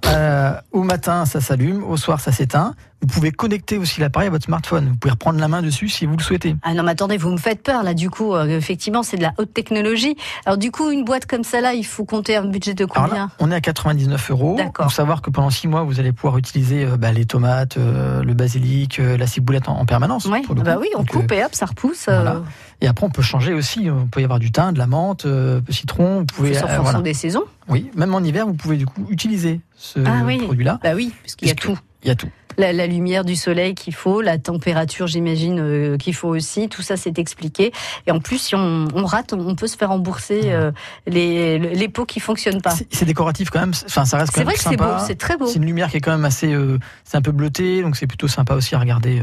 Au 0.71 0.83
matin, 0.83 1.25
ça 1.25 1.41
s'allume, 1.41 1.83
au 1.83 1.97
soir, 1.97 2.19
ça 2.19 2.31
s'éteint. 2.31 2.73
Vous 3.01 3.07
pouvez 3.07 3.31
connecter 3.33 3.77
aussi 3.77 3.99
l'appareil 3.99 4.27
à 4.29 4.31
votre 4.31 4.45
smartphone. 4.45 4.87
Vous 4.91 4.95
pouvez 4.95 5.11
reprendre 5.11 5.37
la 5.37 5.49
main 5.49 5.61
dessus 5.61 5.89
si 5.89 6.05
vous 6.05 6.15
le 6.15 6.23
souhaitez. 6.23 6.55
Ah 6.63 6.73
non, 6.73 6.83
mais 6.83 6.91
attendez, 6.91 7.17
vous 7.17 7.31
me 7.31 7.37
faites 7.37 7.61
peur 7.61 7.83
là. 7.83 7.93
Du 7.93 8.09
coup, 8.09 8.33
euh, 8.33 8.45
effectivement, 8.47 9.03
c'est 9.03 9.17
de 9.17 9.23
la 9.23 9.33
haute 9.37 9.53
technologie. 9.53 10.15
Alors 10.45 10.57
du 10.57 10.71
coup, 10.71 10.89
une 10.89 11.03
boîte 11.03 11.25
comme 11.25 11.43
ça 11.43 11.59
là, 11.59 11.73
il 11.73 11.85
faut 11.85 12.05
compter 12.05 12.37
un 12.37 12.45
budget 12.45 12.73
de 12.75 12.85
combien 12.85 13.13
là, 13.13 13.29
on 13.39 13.51
est 13.51 13.55
à 13.55 13.59
99 13.59 14.31
euros. 14.31 14.55
D'accord. 14.57 14.85
Faut 14.85 14.91
savoir 14.95 15.21
que 15.21 15.29
pendant 15.29 15.49
6 15.49 15.62
mois, 15.67 15.83
vous 15.83 15.99
allez 15.99 16.11
pouvoir 16.11 16.37
utiliser 16.37 16.83
euh, 16.85 16.97
bah, 16.97 17.11
les 17.11 17.25
tomates, 17.25 17.77
euh, 17.77 18.23
le 18.23 18.33
basilic, 18.33 18.99
euh, 18.99 19.17
la 19.17 19.27
ciboulette 19.27 19.69
en, 19.69 19.77
en 19.79 19.85
permanence. 19.85 20.25
Ouais, 20.25 20.41
pour 20.41 20.55
le 20.55 20.61
bah 20.61 20.77
oui, 20.79 20.87
on 20.95 20.99
Donc, 20.99 21.09
coupe 21.09 21.31
et 21.31 21.43
hop, 21.43 21.53
ça 21.53 21.65
repousse. 21.65 22.05
voilà. 22.05 22.41
Et 22.81 22.87
après, 22.87 23.05
on 23.05 23.09
peut 23.09 23.21
changer 23.21 23.53
aussi. 23.53 23.89
On 23.89 24.07
peut 24.07 24.21
y 24.21 24.23
avoir 24.23 24.39
du 24.39 24.51
thym, 24.51 24.73
de 24.73 24.77
la 24.79 24.87
menthe, 24.87 25.25
citron. 25.69 26.19
Vous 26.19 26.25
pouvez, 26.25 26.57
en 26.57 26.61
fonction 26.67 26.83
voilà. 26.83 27.01
des 27.01 27.13
saisons. 27.13 27.43
Oui, 27.69 27.89
même 27.95 28.13
en 28.13 28.19
hiver, 28.19 28.45
vous 28.45 28.53
pouvez 28.53 28.77
du 28.77 28.85
coup 28.85 29.05
utiliser 29.09 29.61
ce 29.75 29.99
Ah 30.05 30.21
oui. 30.25 30.39
produit-là. 30.39 30.79
Bah 30.83 30.91
oui, 30.95 31.13
parce 31.23 31.35
qu'il 31.35 31.47
y 31.47 31.51
a 31.51 31.55
tout. 31.55 31.77
Il 32.03 32.07
y 32.07 32.11
a 32.11 32.15
tout. 32.15 32.29
La, 32.55 32.71
la 32.71 32.85
lumière 32.85 33.25
du 33.25 33.35
soleil 33.35 33.73
qu'il 33.73 33.95
faut, 33.95 34.21
la 34.21 34.37
température, 34.37 35.07
j'imagine, 35.07 35.59
euh, 35.59 35.97
qu'il 35.97 36.13
faut 36.13 36.27
aussi. 36.27 36.69
Tout 36.69 36.83
ça, 36.83 36.97
c'est 36.97 37.17
expliqué. 37.17 37.71
Et 38.05 38.11
en 38.11 38.19
plus, 38.19 38.37
si 38.37 38.53
on, 38.55 38.87
on 38.93 39.05
rate, 39.05 39.33
on, 39.33 39.55
peut 39.55 39.65
se 39.65 39.75
faire 39.75 39.89
rembourser 39.89 40.51
euh, 40.51 40.71
les, 41.07 41.57
les 41.57 41.89
pots 41.89 42.05
qui 42.05 42.19
fonctionnent 42.19 42.61
pas. 42.61 42.75
C'est- 42.91 43.05
décoratif 43.05 43.49
quand 43.49 43.59
même. 43.59 43.73
Enfin, 43.87 44.05
ça 44.05 44.17
reste 44.19 44.31
quand 44.31 44.35
C'est 44.35 44.39
même 44.41 44.47
vrai 44.47 44.55
que 44.55 44.61
c'est 44.61 44.77
beau, 44.77 45.05
c'est 45.07 45.17
très 45.17 45.35
beau. 45.35 45.47
C'est 45.47 45.55
une 45.55 45.65
lumière 45.65 45.89
qui 45.89 45.97
est 45.97 46.01
quand 46.01 46.11
même 46.11 46.25
assez, 46.25 46.53
euh, 46.53 46.77
c'est 47.05 47.17
un 47.17 47.21
peu 47.23 47.31
bleuté, 47.31 47.81
donc 47.81 47.95
c'est 47.97 48.05
plutôt 48.07 48.27
sympa 48.27 48.53
aussi 48.53 48.75
à 48.75 48.79
regarder. 48.79 49.21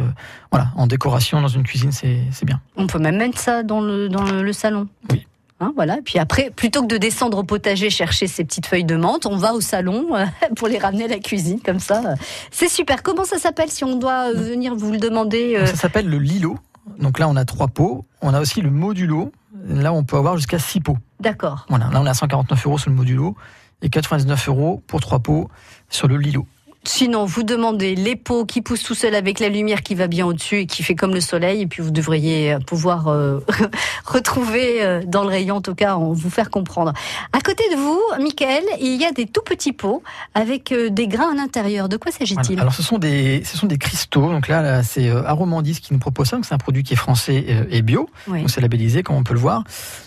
voilà, 0.50 0.72
en 0.75 0.88
décoration 0.88 1.40
dans 1.40 1.49
une 1.49 1.62
cuisine, 1.62 1.92
c'est 1.92 2.18
c'est 2.32 2.44
bien. 2.46 2.60
On 2.76 2.88
peut 2.88 2.99
même 2.99 3.16
mettre 3.18 3.38
ça 3.38 3.62
dans 3.62 3.80
le, 3.80 4.08
dans 4.08 4.25
le, 4.25 4.42
le 4.42 4.52
salon. 4.52 4.88
Oui. 5.10 5.26
Hein, 5.60 5.72
voilà. 5.76 5.98
Et 5.98 6.02
puis 6.02 6.18
après, 6.18 6.50
plutôt 6.50 6.82
que 6.82 6.86
de 6.86 6.96
descendre 6.96 7.38
au 7.38 7.42
potager 7.44 7.90
chercher 7.90 8.26
ces 8.26 8.44
petites 8.44 8.66
feuilles 8.66 8.84
de 8.84 8.96
menthe, 8.96 9.26
on 9.26 9.36
va 9.36 9.52
au 9.52 9.60
salon 9.60 10.16
euh, 10.16 10.24
pour 10.56 10.68
les 10.68 10.78
ramener 10.78 11.04
à 11.04 11.08
la 11.08 11.18
cuisine 11.18 11.60
comme 11.60 11.78
ça. 11.78 12.02
C'est 12.50 12.68
super. 12.68 13.02
Comment 13.02 13.24
ça 13.24 13.38
s'appelle 13.38 13.70
si 13.70 13.84
on 13.84 13.96
doit 13.96 14.30
euh, 14.30 14.34
venir 14.34 14.74
vous 14.74 14.92
le 14.92 14.98
demander 14.98 15.56
euh, 15.56 15.66
ça 15.66 15.76
s'appelle 15.76 16.08
le 16.08 16.18
lilo. 16.18 16.56
Donc 16.98 17.18
là, 17.18 17.28
on 17.28 17.36
a 17.36 17.44
trois 17.44 17.68
pots. 17.68 18.06
On 18.22 18.32
a 18.32 18.40
aussi 18.40 18.62
le 18.62 18.70
modulo. 18.70 19.32
Là, 19.66 19.92
on 19.92 20.02
peut 20.02 20.16
avoir 20.16 20.36
jusqu'à 20.36 20.58
six 20.58 20.80
pots. 20.80 20.96
D'accord. 21.20 21.66
Voilà, 21.68 21.90
là, 21.92 22.00
on 22.00 22.06
est 22.06 22.10
à 22.10 22.14
149 22.14 22.66
euros 22.66 22.78
sur 22.78 22.88
le 22.88 22.96
modulo 22.96 23.36
et 23.82 23.90
99 23.90 24.48
euros 24.48 24.82
pour 24.86 25.00
trois 25.00 25.18
pots 25.18 25.50
sur 25.90 26.08
le 26.08 26.16
lilo. 26.16 26.46
Sinon, 26.84 27.26
vous 27.26 27.42
demandez 27.42 27.94
les 27.94 28.16
pots 28.16 28.46
qui 28.46 28.62
poussent 28.62 28.82
tout 28.82 28.94
seul 28.94 29.14
avec 29.14 29.38
la 29.38 29.50
lumière 29.50 29.82
qui 29.82 29.94
va 29.94 30.06
bien 30.06 30.25
au-dessus 30.25 30.60
et 30.60 30.66
qui 30.66 30.82
fait 30.82 30.94
comme 30.94 31.12
le 31.12 31.20
soleil, 31.20 31.60
et 31.60 31.66
puis 31.66 31.82
vous 31.82 31.90
devriez 31.90 32.56
pouvoir 32.66 33.08
euh, 33.08 33.40
retrouver 34.06 34.82
euh, 34.82 35.02
dans 35.06 35.22
le 35.22 35.28
rayon, 35.28 35.56
en 35.56 35.60
tout 35.60 35.75
cas, 35.75 35.96
en 35.96 36.12
vous 36.12 36.30
faire 36.30 36.49
comprendre. 36.49 36.94
À 37.34 37.40
côté 37.40 37.64
de 37.70 37.76
vous, 37.76 38.00
Michael, 38.18 38.64
il 38.80 38.99
y 38.99 39.04
a 39.04 39.12
des 39.12 39.26
tout 39.26 39.42
petits 39.44 39.72
pots 39.72 40.02
avec 40.34 40.72
euh, 40.72 40.88
des 40.88 41.06
grains 41.06 41.32
à 41.32 41.34
l'intérieur. 41.34 41.90
De 41.90 41.99
quoi 41.99 42.12
Voilà. 42.18 42.34
s'agit-il 42.34 42.58
Alors, 42.58 42.72
ce 42.75 42.82
sont 42.82 42.96
des, 42.96 43.42
ce 43.44 43.58
sont 43.58 43.66
des 43.66 43.78
cristaux. 43.78 44.30
Donc 44.30 44.49
là, 44.49 44.62
là, 44.62 44.82
c'est 44.82 45.10
Aromandis 45.10 45.80
qui 45.80 45.92
nous 45.92 46.00
propose 46.00 46.28
ça. 46.28 46.37
Donc, 46.37 46.46
c'est 46.46 46.54
un 46.54 46.58
produit 46.58 46.82
qui 46.82 46.94
est 46.94 46.96
français 46.96 47.44
et 47.70 47.82
bio. 47.82 48.08
Oui. 48.26 48.40
Donc, 48.40 48.50
c'est 48.50 48.62
labellisé, 48.62 49.02
comme 49.02 49.16
on 49.16 49.22
peut 49.22 49.34
le 49.34 49.40
voir. 49.40 49.64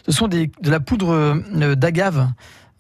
Ce 0.08 0.12
sont 0.12 0.28
des, 0.28 0.50
de 0.62 0.72
la 0.72 0.80
poudre 0.80 1.40
d'agave. 1.76 2.30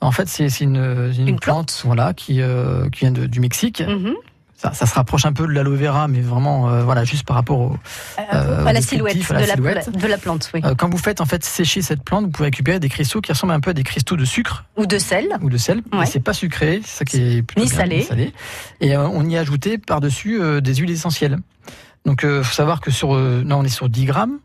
En 0.03 0.11
fait, 0.11 0.27
c'est 0.27 0.47
une, 0.61 0.75
une, 1.17 1.27
Une 1.27 1.39
plante, 1.39 1.81
voilà, 1.85 2.13
qui, 2.13 2.41
euh, 2.41 2.89
qui 2.89 3.01
vient 3.01 3.11
de- 3.11 3.25
du 3.25 3.39
Mexique. 3.39 3.81
Mhm. 3.81 4.13
Ça, 4.55 4.71
ça 4.71 4.85
se 4.85 4.93
rapproche 4.95 5.25
un 5.25 5.33
peu 5.33 5.45
de 5.45 5.51
l'aloe 5.51 5.75
vera, 5.75 6.07
mais 6.07 6.21
vraiment, 6.21 6.69
euh, 6.69 6.83
voilà, 6.83 7.03
juste 7.03 7.25
par 7.25 7.35
rapport 7.35 7.59
au. 7.59 7.77
Euh, 8.33 8.65
à 8.65 8.71
la 8.71 8.81
silhouette, 8.81 9.17
à 9.29 9.33
la 9.33 9.41
de, 9.41 9.47
la, 9.47 9.55
silhouette. 9.55 9.97
de 9.97 10.07
la 10.07 10.17
plante, 10.17 10.49
oui. 10.53 10.61
Euh, 10.63 10.73
quand 10.73 10.89
vous 10.89 10.97
faites 10.97 11.19
en 11.19 11.25
fait 11.25 11.43
sécher 11.43 11.81
cette 11.81 12.01
plante, 12.01 12.23
vous 12.25 12.31
pouvez 12.31 12.45
récupérer 12.47 12.79
des 12.79 12.87
cristaux 12.87 13.19
qui 13.19 13.33
ressemblent 13.33 13.51
un 13.51 13.59
peu 13.59 13.71
à 13.71 13.73
des 13.73 13.83
cristaux 13.83 14.15
de 14.15 14.23
sucre 14.23 14.63
Ou 14.77 14.85
de 14.85 14.97
sel. 14.99 15.27
ou 15.41 15.49
de 15.49 15.57
sel. 15.57 15.81
Ouais. 15.91 16.05
C'est 16.05 16.21
pas 16.21 16.31
sucré, 16.31 16.79
c'est 16.85 16.99
ça 16.99 17.03
qui 17.05 17.17
est 17.39 17.41
plutôt 17.41 17.61
Ni 17.63 17.67
bien, 17.69 18.03
salé. 18.05 18.33
Et 18.79 18.95
euh, 18.95 19.05
on 19.05 19.27
y 19.27 19.35
a 19.35 19.41
ajouté 19.41 19.77
par-dessus 19.77 20.41
euh, 20.41 20.61
des 20.61 20.75
huiles 20.75 20.91
essentielles. 20.91 21.39
Donc, 22.05 22.21
faut 22.25 22.43
savoir 22.53 22.79
que 22.81 22.91
sur, 22.91 23.15
là, 23.15 23.57
on 23.57 23.63
est 23.63 23.69
sur 23.69 23.87
10 23.89 24.05
grammes. 24.05 24.39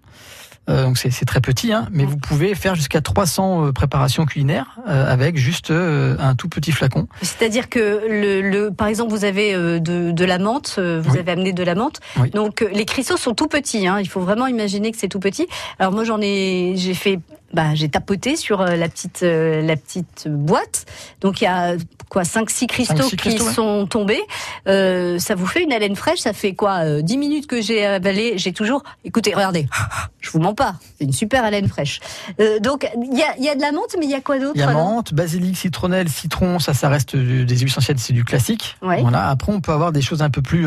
Euh, 0.68 0.84
donc 0.84 0.98
c'est 0.98 1.24
très 1.24 1.40
petit, 1.40 1.72
hein, 1.72 1.88
mais 1.92 2.04
vous 2.04 2.16
pouvez 2.18 2.54
faire 2.54 2.74
jusqu'à 2.74 3.00
300 3.00 3.66
euh, 3.66 3.72
préparations 3.72 4.26
culinaires 4.26 4.76
euh, 4.88 5.10
avec 5.12 5.36
juste 5.36 5.70
euh, 5.70 6.16
un 6.18 6.34
tout 6.34 6.48
petit 6.48 6.72
flacon. 6.72 7.08
C'est-à-dire 7.22 7.68
que, 7.68 8.02
le, 8.08 8.42
le, 8.42 8.70
par 8.70 8.86
exemple, 8.88 9.10
vous 9.10 9.24
avez 9.24 9.54
de, 9.54 10.10
de 10.10 10.24
la 10.24 10.38
menthe, 10.38 10.78
vous 10.78 11.10
Oui. 11.12 11.18
avez 11.18 11.32
amené 11.32 11.52
de 11.52 11.62
la 11.62 11.74
menthe. 11.74 12.00
Oui. 12.18 12.30
Donc, 12.30 12.64
les 12.72 12.84
cristaux 12.84 13.16
sont 13.16 13.34
tout 13.34 13.48
petits. 13.48 13.86
Hein, 13.86 14.00
il 14.00 14.08
faut 14.08 14.20
vraiment 14.20 14.46
imaginer 14.46 14.90
que 14.92 14.98
c'est 14.98 15.08
tout 15.08 15.20
petit. 15.20 15.46
Alors 15.78 15.92
moi, 15.92 16.04
j'en 16.04 16.20
ai, 16.20 16.74
j'ai 16.76 16.94
fait, 16.94 17.18
bah, 17.52 17.74
j'ai 17.74 17.88
tapoté 17.88 18.36
sur 18.36 18.60
euh, 18.60 18.76
la 18.76 18.88
petite, 18.88 19.22
euh, 19.22 19.62
la 19.62 19.76
petite 19.76 20.28
boîte. 20.28 20.86
Donc 21.20 21.40
il 21.40 21.44
y 21.44 21.48
a 21.48 21.76
quoi, 22.08 22.22
5-6 22.22 22.66
cristaux 22.66 23.02
six 23.02 23.16
qui 23.16 23.28
ouais. 23.30 23.52
sont 23.52 23.86
tombés. 23.86 24.20
Euh, 24.66 25.18
ça 25.18 25.34
vous 25.34 25.46
fait 25.46 25.62
une 25.62 25.72
haleine 25.72 25.96
fraîche? 25.96 26.20
Ça 26.20 26.32
fait 26.32 26.54
quoi, 26.54 26.84
euh, 26.84 27.02
10 27.02 27.18
minutes 27.18 27.46
que 27.46 27.60
j'ai 27.60 27.84
avalé? 27.84 28.34
J'ai 28.36 28.52
toujours, 28.52 28.82
écoutez, 29.04 29.34
regardez, 29.34 29.66
je 30.20 30.30
vous 30.30 30.40
mens 30.40 30.54
pas, 30.54 30.76
c'est 30.98 31.04
une 31.04 31.12
super 31.12 31.44
haleine 31.44 31.68
fraîche. 31.68 32.00
Euh, 32.40 32.58
donc 32.60 32.88
il 33.12 33.18
y 33.18 33.22
a, 33.22 33.36
il 33.38 33.44
y 33.44 33.48
a 33.48 33.54
de 33.54 33.60
la 33.60 33.72
menthe, 33.72 33.96
mais 33.98 34.06
il 34.06 34.10
y 34.10 34.14
a 34.14 34.20
quoi 34.20 34.38
d'autre 34.38 34.52
Il 34.54 34.60
y 34.60 34.64
a 34.64 34.72
menthe, 34.72 35.14
basilic, 35.14 35.56
citronnelle, 35.56 36.08
citron, 36.08 36.58
ça, 36.58 36.74
ça 36.74 36.88
reste 36.88 37.16
des 37.16 37.56
huiles 37.56 37.68
essentielles, 37.68 37.98
c'est 37.98 38.12
du 38.12 38.24
classique. 38.24 38.76
Ouais. 38.82 39.02
Voilà. 39.02 39.28
Après, 39.28 39.52
on 39.52 39.60
peut 39.60 39.72
avoir 39.72 39.92
des 39.92 40.02
choses 40.02 40.22
un 40.22 40.30
peu 40.30 40.42
plus 40.42 40.66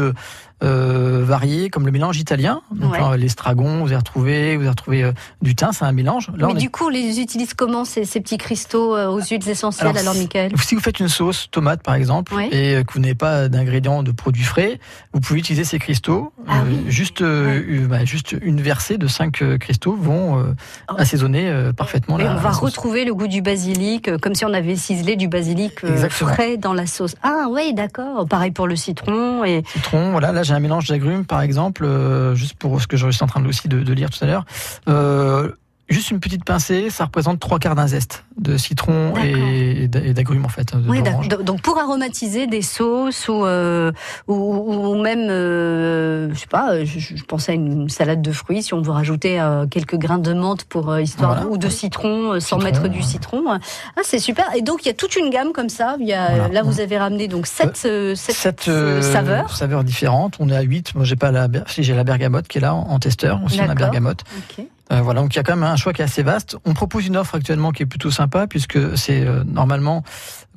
euh, 0.64 1.22
euh, 1.22 1.24
variées, 1.26 1.70
comme 1.70 1.86
le 1.86 1.92
mélange 1.92 2.18
italien. 2.20 2.62
Donc 2.72 2.94
Ouais. 2.94 3.00
là, 3.00 3.18
l'estragon, 3.18 3.80
vous 3.82 3.88
avez 3.88 3.98
retrouvé, 3.98 4.56
vous 4.56 4.62
avez 4.62 4.70
retrouvé 4.70 5.04
euh, 5.04 5.12
du 5.42 5.56
thym, 5.56 5.70
c'est 5.72 5.86
un 5.86 5.92
mélange. 5.92 6.30
Là, 6.38 6.48
Mais 6.48 6.54
est- 6.54 6.58
du 6.58 6.70
coup, 6.70 6.86
on 6.86 6.90
les 6.90 7.20
utilise 7.20 7.54
comment 7.54 7.86
ces, 7.86 8.06
ces 8.06 8.20
petits 8.22 8.38
cristaux 8.38 8.96
euh, 8.96 9.08
aux 9.08 9.22
huiles 9.22 9.48
essentielles 9.50 9.88
alors, 9.90 10.02
Alors, 10.02 10.16
Michael 10.16 10.52
Si 10.62 10.76
vous 10.76 10.82
faites 10.82 11.00
une 11.00 11.08
sauce 11.08 11.48
tomate 11.52 11.82
par 11.84 11.96
exemple 11.96 12.34
Ouais. 12.34 12.50
et 12.52 12.76
euh, 12.76 12.84
que 12.84 12.94
vous 12.94 13.00
n'avez 13.00 13.16
pas 13.16 13.48
d'ingrédients 13.50 14.04
de 14.04 14.12
produits 14.12 14.44
frais, 14.44 14.80
vous 15.14 15.20
pouvez 15.20 15.40
utiliser 15.40 15.64
ces 15.64 15.80
cristaux. 15.80 16.32
Ah 16.48 16.60
Euh, 16.60 16.64
oui. 16.68 16.84
juste, 16.88 17.22
euh, 17.22 17.62
euh, 17.84 17.88
bah, 17.88 18.06
juste 18.06 18.36
une 18.42 18.62
versée 18.62 18.98
de 18.98 19.08
5 19.08 19.58
cristaux 19.60 19.96
vont 19.96 20.40
euh, 20.40 20.44
Oh. 20.90 20.94
assaisonner 20.98 21.48
euh, 21.50 21.74
parfaitement 21.74 22.18
Et 22.20 22.24
la, 22.24 22.32
on 22.34 22.36
va 22.38 22.50
la 22.50 22.56
retrouver 22.56 23.06
le 23.06 23.14
goût 23.14 23.28
du 23.28 23.42
basilic, 23.42 24.08
euh, 24.08 24.18
comme 24.18 24.36
si 24.36 24.46
on 24.46 24.54
avait 24.54 24.76
ciselé 24.76 25.16
du 25.16 25.28
basilic 25.28 25.84
euh, 25.84 26.10
frais 26.10 26.58
dans 26.58 26.74
la 26.74 26.86
sauce. 26.86 27.16
Ah 27.24 27.48
oui, 27.50 27.74
d'accord. 27.74 28.28
Pareil 28.28 28.52
pour 28.52 28.68
le 28.68 28.76
citron. 28.76 29.44
Et 29.44 29.64
Citron, 29.74 30.12
voilà, 30.12 30.32
là 30.32 30.44
un 30.54 30.60
mélange 30.60 30.88
d'agrumes 30.88 31.26
par 31.26 31.42
exemple, 31.42 31.84
euh, 31.86 32.36
juste 32.36 32.56
pour 32.56 32.82
ce 32.82 32.88
que 32.88 32.98
je 32.98 33.10
suis 33.10 33.24
en 33.24 33.28
train 33.28 33.42
de- 33.42 33.48
aussi 33.48 33.68
de, 33.68 33.82
de 33.82 33.94
lire 33.94 34.10
tout 34.10 34.24
à 34.24 34.28
l'heure. 34.28 34.46
Euh, 34.90 35.52
juste 35.92 36.12
une 36.12 36.20
petite 36.20 36.44
pincée, 36.46 36.90
ça 36.90 37.06
représente 37.06 37.40
trois 37.40 37.60
quarts 37.60 37.76
d'un 37.76 37.88
zeste 37.88 38.24
de 38.38 38.58
citron 38.58 39.14
et, 39.24 39.84
et 39.84 39.88
d'a- 39.88 40.00
et 40.00 40.14
d'agrumes 40.14 40.46
en 40.46 40.50
fait. 40.50 40.74
oui, 40.88 41.02
donc 41.44 41.62
pour 41.62 41.78
aromatiser 41.78 42.48
des 42.48 42.62
sauces 42.62 43.28
ou 43.28 43.46
euh, 43.46 43.92
ou, 44.28 44.34
ou 44.34 45.02
même, 45.02 45.28
euh, 45.30 46.30
je 46.34 46.40
sais 46.40 46.48
pas, 46.48 46.84
je, 46.84 47.00
je 47.00 47.24
pensais 47.24 47.52
à 47.52 47.56
une 47.56 47.90
salade 47.90 48.22
de 48.22 48.32
fruits 48.32 48.64
si 48.64 48.74
on 48.74 48.82
veut 48.82 48.92
rajouter 48.92 49.40
euh, 49.40 49.68
quelques 49.68 49.98
grains 49.98 50.18
de 50.20 50.34
menthe 50.34 50.64
pour 50.66 50.90
euh, 50.90 51.02
histoire 51.02 51.36
Voilà. 51.36 51.50
ou 51.50 51.58
de 51.58 51.70
citron 51.70 52.34
euh, 52.34 52.40
sans 52.40 52.58
Citron, 52.60 52.64
mettre 52.64 52.88
du 52.88 53.02
citron. 53.02 53.44
Ah, 53.50 54.02
c'est 54.04 54.20
super. 54.20 54.46
Et 54.56 54.62
donc 54.62 54.84
il 54.84 54.88
y 54.88 54.92
a 54.92 54.94
toute 54.96 55.16
une 55.16 55.30
gamme 55.30 55.52
comme 55.54 55.70
ça. 55.70 55.96
Il 56.00 56.08
y 56.08 56.14
a, 56.14 56.30
Voilà. 56.36 56.48
Là, 56.50 56.64
vous 56.64 56.80
avez 56.80 56.98
ramené 56.98 57.28
donc 57.28 57.48
sept, 57.48 57.78
sept, 57.78 58.16
Sept 58.16 58.70
saveurs. 59.02 59.56
saveurs 59.56 59.84
différentes. 59.84 60.36
On 60.40 60.50
est 60.50 60.56
à 60.56 60.62
8. 60.62 60.96
Moi, 60.96 61.04
j'ai 61.06 61.16
pas 61.16 61.32
la, 61.32 61.48
si 61.68 61.84
j'ai 61.84 61.94
la 61.96 62.04
bergamote 62.04 62.48
qui 62.48 62.58
est 62.58 62.62
là 62.62 62.74
en, 62.74 62.90
en 62.90 63.00
testeur. 63.00 63.40
Aussi, 63.46 63.60
on 63.62 63.70
a 63.70 63.76
bergamote. 63.76 64.24
Ok. 64.38 64.66
Euh, 64.92 65.02
voilà, 65.02 65.22
donc 65.22 65.34
il 65.34 65.38
y 65.38 65.40
a 65.40 65.44
quand 65.44 65.56
même 65.56 65.64
un 65.70 65.76
choix 65.78 65.94
qui 65.94 66.02
est 66.02 66.06
assez 66.06 66.22
vaste. 66.24 66.58
On 66.66 66.74
propose 66.74 67.08
une 67.08 67.16
offre 67.18 67.36
actuellement 67.36 67.72
qui 67.72 67.84
est 67.84 67.86
plutôt 67.86 68.12
sympa 68.12 68.46
puisque 68.48 68.98
c'est 68.98 69.26
euh, 69.26 69.44
normalement 69.46 70.04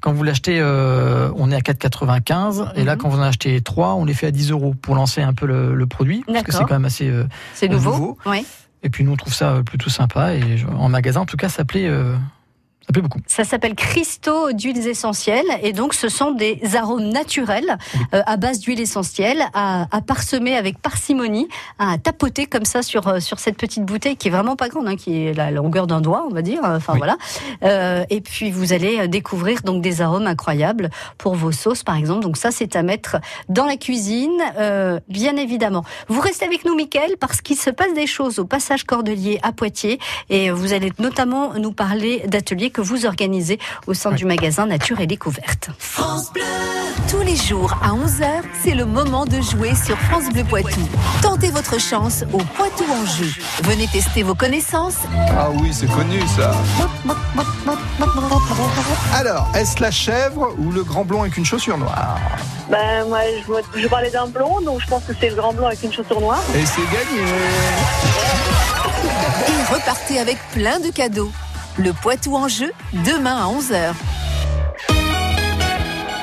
quand 0.00 0.12
vous 0.12 0.22
l'achetez, 0.22 0.58
euh, 0.60 1.30
on 1.36 1.50
est 1.50 1.56
à 1.56 1.60
4,95 1.60 2.72
et 2.74 2.84
là 2.84 2.92
Mhm. 2.94 2.98
quand 3.00 3.08
vous 3.08 3.18
en 3.18 3.22
achetez 3.22 3.60
3, 3.60 3.94
on 3.94 4.04
les 4.04 4.12
fait 4.14 4.26
à 4.26 4.30
10 4.30 4.50
euros 4.50 4.74
pour 4.74 4.94
lancer 4.96 5.22
un 5.22 5.32
peu 5.32 5.46
le, 5.46 5.74
le 5.74 5.86
produit 5.86 6.24
parce 6.26 6.42
que 6.42 6.52
c'est 6.52 6.58
quand 6.64 6.74
même 6.74 6.84
assez. 6.84 7.08
euh, 7.08 7.24
C'est 7.54 7.68
nouveau. 7.68 8.18
et 8.82 8.90
puis 8.90 9.04
nous 9.04 9.12
on 9.12 9.16
trouve 9.16 9.32
ça 9.32 9.62
plutôt 9.64 9.88
sympa 9.88 10.34
et 10.34 10.64
en 10.76 10.88
magasin 10.88 11.20
en 11.20 11.26
tout 11.26 11.36
cas 11.38 11.48
ça 11.48 11.64
plaît, 11.64 11.86
euh, 11.86 12.14
ça 12.86 12.92
plaît 12.92 13.02
beaucoup. 13.02 13.20
Ça 13.26 13.44
s'appelle 13.44 13.74
cristaux 13.74 14.52
d'huiles 14.52 14.86
essentielles 14.86 15.46
et 15.62 15.72
donc 15.72 15.94
ce 15.94 16.08
sont 16.08 16.32
des 16.32 16.60
arômes 16.76 17.08
naturels 17.08 17.78
euh, 18.14 18.22
à 18.26 18.36
base 18.36 18.60
d'huile 18.60 18.80
essentielle 18.80 19.42
à, 19.54 19.86
à 19.90 20.00
parsemer 20.02 20.54
avec 20.56 20.78
parcimonie, 20.78 21.48
à 21.78 21.96
tapoter 21.98 22.46
comme 22.46 22.64
ça 22.66 22.82
sur 22.82 23.08
euh, 23.08 23.20
sur 23.20 23.38
cette 23.38 23.56
petite 23.56 23.84
bouteille 23.84 24.16
qui 24.16 24.28
est 24.28 24.30
vraiment 24.30 24.56
pas 24.56 24.68
grande, 24.68 24.86
hein, 24.88 24.96
qui 24.96 25.26
est 25.26 25.32
la 25.34 25.50
longueur 25.50 25.86
d'un 25.86 26.00
doigt, 26.00 26.26
on 26.30 26.34
va 26.34 26.42
dire. 26.42 26.60
Enfin 26.62 26.92
Oui. 26.92 26.98
voilà. 26.98 27.16
Euh, 27.62 28.04
et 28.10 28.20
puis 28.20 28.50
vous 28.50 28.72
allez 28.72 28.98
euh, 29.00 29.06
découvrir 29.06 29.62
donc 29.62 29.82
des 29.82 30.02
arômes 30.02 30.26
incroyables 30.26 30.90
pour 31.16 31.34
vos 31.34 31.52
sauces 31.52 31.82
par 31.84 31.96
exemple. 31.96 32.20
Donc 32.20 32.36
ça 32.36 32.50
c'est 32.50 32.76
à 32.76 32.82
mettre 32.82 33.16
dans 33.48 33.64
la 33.64 33.76
cuisine, 33.76 34.40
euh, 34.58 35.00
bien 35.08 35.36
évidemment. 35.36 35.84
Vous 36.08 36.20
restez 36.20 36.44
avec 36.44 36.64
nous, 36.64 36.74
Mickaël, 36.74 37.16
parce 37.18 37.40
qu'il 37.40 37.56
se 37.56 37.70
passe 37.70 37.94
des 37.94 38.06
choses 38.06 38.38
au 38.38 38.44
passage 38.44 38.84
Cordelier 38.84 39.38
à 39.42 39.52
Poitiers 39.52 39.98
et 40.28 40.50
vous 40.50 40.72
allez 40.72 40.92
notamment 40.98 41.54
nous 41.54 41.72
parler 41.72 42.22
d'ateliers 42.26 42.70
que 42.74 42.82
vous 42.82 43.06
organisez 43.06 43.58
au 43.86 43.94
sein 43.94 44.10
du 44.10 44.26
magasin 44.26 44.66
Nature 44.66 45.00
et 45.00 45.06
Découverte. 45.06 45.70
Tous 47.08 47.20
les 47.22 47.36
jours 47.36 47.72
à 47.82 47.90
11h, 47.90 48.42
c'est 48.62 48.74
le 48.74 48.84
moment 48.84 49.24
de 49.24 49.40
jouer 49.40 49.74
sur 49.74 49.96
France 49.96 50.24
Bleu 50.32 50.42
Poitou. 50.44 50.80
Tentez 51.22 51.50
votre 51.50 51.80
chance 51.80 52.24
au 52.32 52.38
Poitou 52.38 52.84
en 52.90 53.06
jeu. 53.06 53.30
Venez 53.62 53.86
tester 53.86 54.22
vos 54.22 54.34
connaissances. 54.34 54.98
Ah 55.30 55.48
oui, 55.60 55.70
c'est 55.72 55.86
connu 55.90 56.20
ça. 56.36 56.52
Alors, 59.14 59.48
est-ce 59.54 59.80
la 59.80 59.90
chèvre 59.90 60.54
ou 60.58 60.72
le 60.72 60.82
grand 60.82 61.04
blond 61.04 61.22
avec 61.22 61.36
une 61.36 61.44
chaussure 61.44 61.78
noire? 61.78 62.18
Ben, 62.70 63.06
moi, 63.06 63.20
je, 63.74 63.80
je 63.80 63.88
parlais 63.88 64.10
d'un 64.10 64.26
blond, 64.26 64.60
donc 64.60 64.80
je 64.80 64.86
pense 64.88 65.04
que 65.04 65.12
c'est 65.20 65.30
le 65.30 65.36
grand 65.36 65.52
blond 65.52 65.66
avec 65.66 65.82
une 65.82 65.92
chaussure 65.92 66.20
noire. 66.20 66.42
Et 66.56 66.66
c'est 66.66 66.82
gagné 66.82 67.22
Et 69.48 69.74
repartez 69.74 70.18
avec 70.18 70.38
plein 70.52 70.80
de 70.80 70.88
cadeaux. 70.88 71.30
Le 71.76 71.92
Poitou 71.92 72.36
en 72.36 72.46
jeu, 72.46 72.72
demain 72.92 73.36
à 73.36 73.48
11h. 73.48 73.94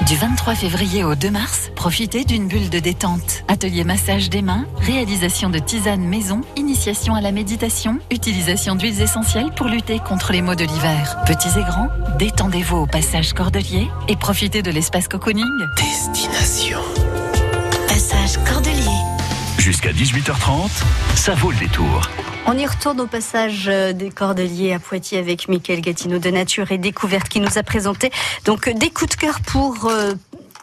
Du 0.07 0.15
23 0.15 0.55
février 0.55 1.03
au 1.03 1.15
2 1.15 1.29
mars, 1.29 1.71
profitez 1.75 2.23
d'une 2.23 2.47
bulle 2.47 2.69
de 2.69 2.79
détente. 2.79 3.43
Atelier 3.49 3.83
massage 3.83 4.29
des 4.29 4.41
mains, 4.41 4.65
réalisation 4.77 5.49
de 5.49 5.59
tisanes 5.59 6.05
maison, 6.05 6.39
initiation 6.55 7.15
à 7.15 7.21
la 7.21 7.33
méditation, 7.33 7.99
utilisation 8.11 8.75
d'huiles 8.75 9.01
essentielles 9.01 9.51
pour 9.53 9.67
lutter 9.67 9.99
contre 9.99 10.31
les 10.31 10.41
maux 10.41 10.55
de 10.55 10.63
l'hiver. 10.63 11.17
Petits 11.25 11.59
et 11.59 11.63
grands, 11.63 11.89
détendez-vous 12.17 12.77
au 12.77 12.87
passage 12.87 13.33
Cordelier 13.33 13.89
et 14.07 14.15
profitez 14.15 14.61
de 14.61 14.71
l'espace 14.71 15.09
cocooning. 15.09 15.43
Destination. 15.75 16.79
Passage 17.89 18.41
Cordelier. 18.45 18.99
Jusqu'à 19.57 19.91
18h30, 19.91 20.69
ça 21.15 21.35
vaut 21.35 21.51
le 21.51 21.57
détour. 21.57 22.09
On 22.47 22.57
y 22.57 22.65
retourne 22.65 22.99
au 22.99 23.07
passage 23.07 23.67
euh, 23.67 23.93
des 23.93 24.09
Cordeliers 24.09 24.73
à 24.73 24.79
Poitiers 24.79 25.19
avec 25.19 25.47
Mickaël 25.47 25.79
Gatineau 25.79 26.17
de 26.17 26.29
Nature 26.31 26.71
et 26.71 26.77
Découverte 26.77 27.29
qui 27.29 27.39
nous 27.39 27.57
a 27.57 27.63
présenté 27.63 28.11
donc 28.45 28.67
des 28.67 28.89
coups 28.89 29.11
de 29.11 29.15
cœur 29.15 29.39
pour 29.41 29.85
euh, 29.85 30.13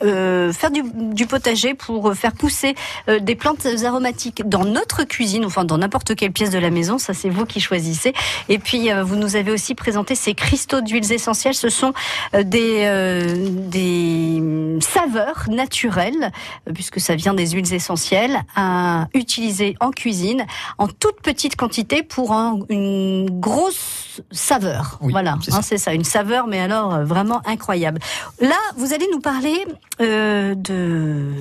euh, 0.03 0.53
faire 0.53 0.71
du, 0.71 0.83
du 0.95 1.27
potager 1.27 1.75
pour 1.75 2.15
faire 2.15 2.33
pousser 2.33 2.75
euh, 3.09 3.19
des 3.19 3.35
plantes 3.35 3.67
aromatiques 3.85 4.43
dans 4.49 4.65
notre 4.65 5.05
cuisine, 5.05 5.45
enfin 5.45 5.65
dans 5.65 5.79
n'importe 5.79 6.15
quelle 6.15 6.33
pièce 6.33 6.51
de 6.51 6.59
la 6.59 6.71
maison. 6.71 6.99
Ça, 6.99 7.15
c'est 7.15 7.31
vous 7.31 7.47
qui 7.47 7.61
choisissez. 7.61 8.13
Et 8.49 8.59
puis, 8.59 8.91
euh, 8.93 9.03
vous 9.05 9.17
nous 9.17 9.37
avez 9.37 9.51
aussi 9.51 9.75
présenté 9.75 10.15
ces 10.15 10.35
cristaux 10.35 10.81
d'huiles 10.81 11.13
essentielles. 11.13 11.55
Ce 11.55 11.69
sont 11.69 11.93
euh, 12.35 12.43
des, 12.43 12.83
euh, 12.85 13.49
des 13.51 14.43
saveurs 14.81 15.45
naturelles, 15.51 16.31
euh, 16.69 16.73
puisque 16.73 17.01
ça 17.01 17.15
vient 17.17 17.35
des 17.35 17.51
huiles 17.51 17.73
essentielles, 17.73 18.39
à 18.57 19.09
utiliser 19.15 19.77
en 19.81 19.91
cuisine 19.91 20.45
en 20.79 20.89
toute 20.89 21.21
petite 21.23 21.57
quantité 21.57 22.03
pour 22.03 22.33
un- 22.33 22.59
une 22.69 23.29
grosse 23.41 24.21
saveur. 24.31 24.99
Oui, 25.01 25.13
voilà, 25.13 25.37
c'est 25.43 25.53
hein, 25.53 25.57
ça. 25.57 25.63
c'est 25.63 25.79
ça, 25.79 25.93
une 25.95 26.05
saveur, 26.05 26.47
mais 26.47 26.61
alors 26.61 26.95
euh, 26.95 27.05
vraiment 27.05 27.41
incroyable. 27.47 28.01
Là, 28.41 28.57
vous 28.77 28.93
allez 28.93 29.07
nous 29.13 29.21
parler 29.21 29.65
euh, 30.01 30.55
de 30.55 31.33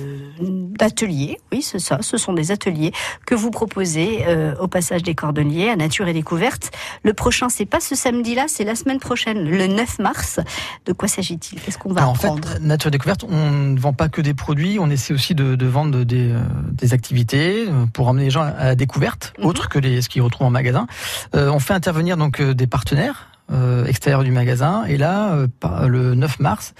d'ateliers. 0.78 1.38
Oui, 1.52 1.62
c'est 1.62 1.78
ça. 1.78 1.98
Ce 2.02 2.16
sont 2.16 2.32
des 2.32 2.50
ateliers 2.52 2.92
que 3.26 3.34
vous 3.34 3.50
proposez 3.50 4.24
euh, 4.26 4.54
au 4.60 4.68
passage 4.68 5.02
des 5.02 5.14
Cordeliers 5.14 5.70
à 5.70 5.76
Nature 5.76 6.06
et 6.08 6.12
Découverte. 6.12 6.70
Le 7.02 7.12
prochain, 7.14 7.48
c'est 7.48 7.66
pas 7.66 7.80
ce 7.80 7.94
samedi-là, 7.94 8.44
c'est 8.48 8.64
la 8.64 8.74
semaine 8.74 9.00
prochaine, 9.00 9.42
le 9.48 9.66
9 9.66 9.98
mars. 9.98 10.40
De 10.86 10.92
quoi 10.92 11.08
s'agit-il? 11.08 11.60
Qu'est-ce 11.60 11.78
qu'on 11.78 11.92
va 11.92 12.02
Alors, 12.02 12.12
en 12.12 12.14
fait, 12.14 12.60
Nature 12.60 12.90
Découverte, 12.90 13.24
on 13.28 13.50
ne 13.50 13.78
vend 13.78 13.92
pas 13.92 14.08
que 14.08 14.20
des 14.20 14.34
produits, 14.34 14.78
on 14.78 14.88
essaie 14.90 15.12
aussi 15.14 15.34
de, 15.34 15.54
de 15.56 15.66
vendre 15.66 16.04
des, 16.04 16.30
euh, 16.32 16.40
des 16.72 16.94
activités 16.94 17.66
euh, 17.68 17.86
pour 17.92 18.08
emmener 18.08 18.24
les 18.26 18.30
gens 18.30 18.42
à 18.42 18.64
la 18.64 18.74
découverte, 18.74 19.32
Mhm. 19.38 19.46
autre 19.46 19.68
que 19.68 19.78
les, 19.78 20.02
ce 20.02 20.08
qu'ils 20.08 20.22
retrouvent 20.22 20.46
en 20.46 20.50
magasin. 20.50 20.86
Euh, 21.34 21.50
on 21.50 21.58
fait 21.58 21.74
intervenir 21.74 22.16
donc 22.16 22.40
des 22.42 22.66
partenaires 22.66 23.28
euh, 23.50 23.86
extérieurs 23.86 24.24
du 24.24 24.30
magasin, 24.30 24.84
et 24.84 24.98
là, 24.98 25.32
euh, 25.32 25.46
le 25.88 26.14
9 26.14 26.38
mars, 26.40 26.74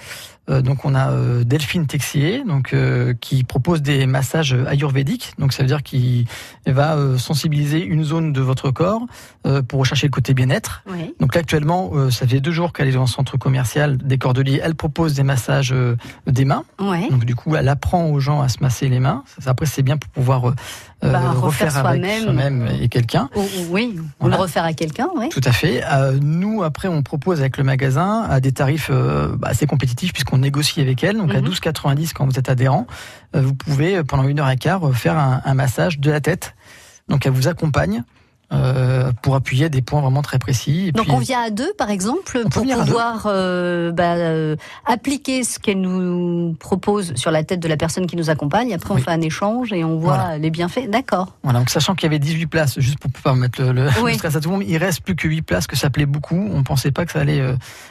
donc 0.61 0.83
on 0.85 0.95
a 0.95 1.11
euh, 1.11 1.43
Delphine 1.43 1.85
Texier, 1.85 2.43
donc 2.47 2.73
euh, 2.73 3.13
qui 3.21 3.43
propose 3.43 3.81
des 3.81 4.05
massages 4.07 4.55
ayurvédiques. 4.67 5.33
Donc 5.37 5.53
ça 5.53 5.63
veut 5.63 5.67
dire 5.67 5.83
qu'il 5.83 6.25
va 6.67 6.95
euh, 6.95 7.17
sensibiliser 7.17 7.83
une 7.83 8.03
zone 8.03 8.33
de 8.33 8.41
votre 8.41 8.71
corps 8.71 9.01
euh, 9.45 9.61
pour 9.61 9.79
rechercher 9.79 10.07
le 10.07 10.11
côté 10.11 10.33
bien-être. 10.33 10.83
Oui. 10.91 11.13
Donc 11.19 11.35
là 11.35 11.41
actuellement, 11.41 11.91
euh, 11.93 12.09
ça 12.09 12.25
fait 12.27 12.39
deux 12.39 12.51
jours 12.51 12.73
qu'elle 12.73 12.87
est 12.87 12.93
dans 12.93 13.05
centre 13.07 13.37
commercial 13.37 13.97
des 13.97 14.17
Cordeliers. 14.17 14.59
Elle 14.63 14.75
propose 14.75 15.13
des 15.13 15.23
massages 15.23 15.71
euh, 15.71 15.95
des 16.27 16.45
mains. 16.45 16.63
Donc 17.11 17.25
du 17.25 17.35
coup, 17.35 17.55
elle 17.55 17.67
apprend 17.69 18.05
aux 18.07 18.19
gens 18.19 18.41
à 18.41 18.49
se 18.49 18.57
masser 18.61 18.89
les 18.89 18.99
mains. 18.99 19.23
Après, 19.45 19.65
c'est 19.65 19.83
bien 19.83 19.97
pour 19.97 20.09
pouvoir 20.11 20.45
euh, 20.49 20.53
Bah, 21.01 21.19
refaire 21.31 21.67
refaire 21.73 21.85
avec 21.85 22.03
soi-même. 22.23 22.67
et 22.81 22.89
quelqu'un. 22.89 23.29
Ou- 23.35 23.39
ou- 23.41 23.45
oui, 23.71 23.95
on 24.19 24.25
Voilà. 24.25 24.35
le 24.37 24.41
refaire 24.43 24.63
à 24.65 24.73
quelqu'un, 24.73 25.07
oui. 25.17 25.29
Tout 25.29 25.41
à 25.45 25.51
fait. 25.51 25.81
Euh, 25.91 26.17
nous, 26.21 26.63
après, 26.63 26.87
on 26.87 27.03
propose 27.03 27.39
avec 27.39 27.57
le 27.57 27.63
magasin 27.63 28.23
à 28.29 28.39
des 28.41 28.51
tarifs 28.51 28.89
euh, 28.91 29.35
bah, 29.37 29.49
assez 29.51 29.65
compétitifs 29.65 30.11
puisqu'on 30.13 30.38
négocie 30.39 30.81
avec 30.81 31.03
elle. 31.03 31.17
Donc 31.17 31.33
à 31.33 31.41
Mhm. 31.41 31.47
12,90 31.49 32.13
quand 32.13 32.25
vous 32.25 32.39
êtes 32.39 32.49
adhérent, 32.49 32.87
euh, 33.35 33.41
vous 33.41 33.53
pouvez 33.53 33.97
euh, 33.97 34.03
pendant 34.03 34.23
une 34.23 34.39
heure 34.39 34.49
et 34.49 34.57
quart 34.57 34.87
euh, 34.87 34.91
faire 34.93 35.17
un, 35.17 35.41
un 35.45 35.53
massage 35.53 35.99
de 35.99 36.09
la 36.11 36.21
tête. 36.21 36.55
Donc 37.07 37.25
elle 37.25 37.31
vous 37.33 37.47
accompagne 37.47 38.03
euh, 38.51 39.11
pour 39.21 39.35
appuyer 39.35 39.69
des 39.69 39.81
points 39.81 40.01
vraiment 40.01 40.21
très 40.23 40.39
précis. 40.39 40.87
Et 40.87 40.91
Donc 40.91 41.05
puis- 41.05 41.13
on 41.15 41.19
vient 41.19 41.41
à 41.41 41.49
deux, 41.51 41.71
par 41.77 41.89
exemple, 41.91 42.41
pour 42.49 42.63
pouvoir 42.63 43.23
euh, 43.27 43.91
bah, 43.91 44.15
euh, 44.15 44.55
appliquer 44.85 45.43
ce 45.43 45.59
qu'elle 45.59 45.81
nous 45.81 46.55
propose 46.59 47.13
sur 47.15 47.29
la 47.31 47.43
tête 47.43 47.59
de 47.59 47.67
la 47.67 47.77
personne 47.77 48.07
qui 48.07 48.15
nous 48.15 48.29
accompagne. 48.29 48.73
Après, 48.73 48.93
on 48.93 48.97
fait 48.97 49.11
un 49.11 49.21
échange 49.21 49.71
et 49.71 49.83
on 49.83 49.97
voit 49.99 50.17
Voilà. 50.17 50.37
les 50.39 50.49
bienfaits. 50.49 50.89
D'accord. 50.89 51.35
Voilà, 51.43 51.59
donc 51.59 51.69
sachant 51.69 51.93
qu'il 51.93 52.03
y 52.03 52.07
avait 52.07 52.19
18 52.19 52.47
places, 52.47 52.79
juste 52.79 52.97
pour 52.99 53.11
pouvoir 53.11 53.35
mettre 53.35 53.61
le, 53.61 53.71
le, 53.71 53.87
Oui. 54.01 54.13
le 54.13 54.17
stress 54.17 54.35
à 54.35 54.41
tout 54.41 54.49
le 54.49 54.55
monde, 54.57 54.65
il 54.67 54.77
reste 54.77 55.01
plus 55.01 55.15
que 55.15 55.27
8 55.27 55.41
places, 55.43 55.67
que 55.67 55.75
ça 55.75 55.89
plaît 55.89 56.05
beaucoup. 56.07 56.49
On 56.51 56.63
pensait 56.63 56.91
pas 56.91 57.05
que 57.05 57.11
ça 57.11 57.19
allait 57.19 57.41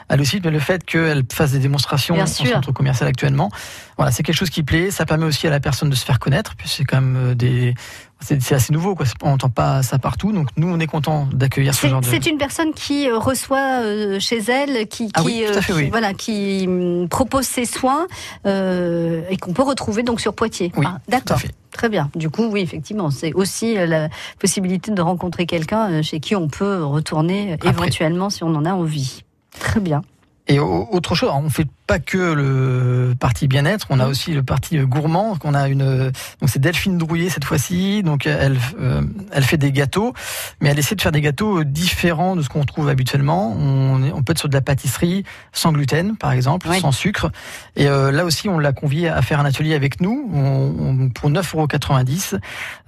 aller 0.08 0.22
aussi, 0.22 0.40
mais 0.42 0.50
le 0.50 0.58
fait 0.58 0.84
qu'elle 0.84 1.22
fasse 1.32 1.52
des 1.52 1.58
démonstrations 1.60 2.14
Bien 2.14 2.26
sûr. 2.26 2.48
centre 2.48 2.72
commercial 2.72 3.08
actuellement, 3.08 3.50
voilà, 3.96 4.10
c'est 4.12 4.22
quelque 4.22 4.36
chose 4.36 4.50
qui 4.50 4.62
plaît. 4.62 4.90
Ça 4.90 5.06
permet 5.06 5.24
aussi 5.24 5.46
à 5.46 5.50
la 5.50 5.60
personne 5.60 5.90
de 5.90 5.94
se 5.94 6.04
faire 6.04 6.18
connaître, 6.18 6.54
puis 6.56 6.68
c'est 6.68 6.84
quand 6.84 7.00
même 7.00 7.34
des, 7.34 7.74
c'est 8.20 8.52
assez 8.54 8.72
nouveau, 8.72 8.94
quoi. 8.94 9.06
On 9.22 9.30
n'entend 9.30 9.48
pas 9.48 9.82
ça 9.82 9.98
partout, 9.98 10.32
donc 10.32 10.48
nous 10.56 10.68
on 10.68 10.78
est 10.80 10.86
content 10.86 11.26
d'accueillir 11.32 11.74
ce 11.74 11.86
genre 11.86 12.00
de. 12.00 12.06
c'est 12.06 12.26
une 12.26 12.36
personne 12.38 12.72
qui 12.72 13.08
euh, 13.08 13.18
reçoit 13.18 13.82
euh, 13.82 14.18
chez 14.20 14.38
elle, 14.50 14.86
qui, 14.88 15.10
Ah 15.14 15.20
qui, 15.20 15.26
oui, 15.26 15.44
tout 15.50 15.58
à 15.58 15.62
fait, 15.62 15.72
qui- 15.72 15.78
oui. 15.78 15.88
voilà, 15.90 16.14
qui 16.14 16.64
hum, 16.66 17.08
propose 17.08 17.44
ses 17.46 17.64
soins 17.64 18.06
euh, 18.46 19.22
et 19.30 19.36
qu'on 19.36 19.52
peut 19.52 19.62
retrouver 19.62 20.02
donc 20.02 20.20
sur 20.20 20.34
Poitiers. 20.34 20.72
Oui, 20.76 20.86
Ah, 20.88 20.98
D'accord. 21.08 21.38
Très 21.70 21.88
bien. 21.88 22.10
Du 22.16 22.28
coup, 22.30 22.46
oui, 22.50 22.60
effectivement, 22.60 23.10
c'est 23.10 23.32
aussi 23.34 23.76
euh, 23.78 23.86
la 23.86 24.08
possibilité 24.40 24.90
de 24.90 25.00
rencontrer 25.02 25.46
quelqu'un 25.46 25.90
euh, 25.92 26.02
chez 26.02 26.18
qui 26.18 26.34
on 26.34 26.48
peut 26.48 26.82
retourner 26.84 27.52
euh, 27.52 27.54
Après. 27.54 27.68
éventuellement 27.70 28.30
si 28.30 28.42
on 28.42 28.54
en 28.54 28.64
a 28.64 28.72
envie. 28.72 29.22
Très 29.60 29.78
bien. 29.80 30.02
Et 30.48 30.58
au- 30.58 30.88
autre 30.90 31.14
chose, 31.14 31.30
on 31.32 31.50
fait 31.50 31.66
pas 31.88 31.98
que 31.98 32.18
le 32.18 33.14
parti 33.18 33.48
bien-être, 33.48 33.86
on 33.90 33.98
a 33.98 34.04
Mhm. 34.04 34.10
aussi 34.10 34.32
le 34.32 34.42
parti 34.44 34.78
gourmand. 34.78 35.36
qu'on 35.40 35.54
a 35.54 35.68
une, 35.68 36.12
donc 36.40 36.48
c'est 36.50 36.58
Delphine 36.60 36.98
Drouillet 36.98 37.30
cette 37.30 37.44
fois-ci. 37.44 38.02
Donc 38.02 38.26
elle, 38.26 38.58
euh, 38.80 39.02
elle 39.32 39.42
fait 39.42 39.56
des 39.56 39.72
gâteaux, 39.72 40.12
mais 40.60 40.68
elle 40.68 40.78
essaie 40.78 40.94
de 40.94 41.00
faire 41.00 41.12
des 41.12 41.20
gâteaux 41.22 41.60
euh, 41.60 41.64
différents 41.64 42.36
de 42.36 42.42
ce 42.42 42.48
qu'on 42.48 42.64
trouve 42.64 42.88
habituellement. 42.88 43.52
On, 43.58 44.22
peut 44.22 44.32
être 44.32 44.38
sur 44.38 44.48
de 44.50 44.54
la 44.54 44.60
pâtisserie 44.60 45.24
sans 45.52 45.72
gluten, 45.72 46.16
par 46.16 46.32
exemple, 46.32 46.66
Oui. 46.70 46.78
sans 46.80 46.92
sucre. 46.92 47.30
Et 47.76 47.88
euh, 47.88 48.12
là 48.12 48.24
aussi, 48.26 48.48
on 48.48 48.58
l'a 48.58 48.72
conviée 48.72 49.08
à 49.08 49.22
faire 49.22 49.40
un 49.40 49.44
atelier 49.46 49.74
avec 49.74 50.00
nous 50.02 50.28
on, 50.32 50.74
on- 50.78 51.08
pour 51.08 51.30
9,90 51.30 52.34
euros. 52.34 52.40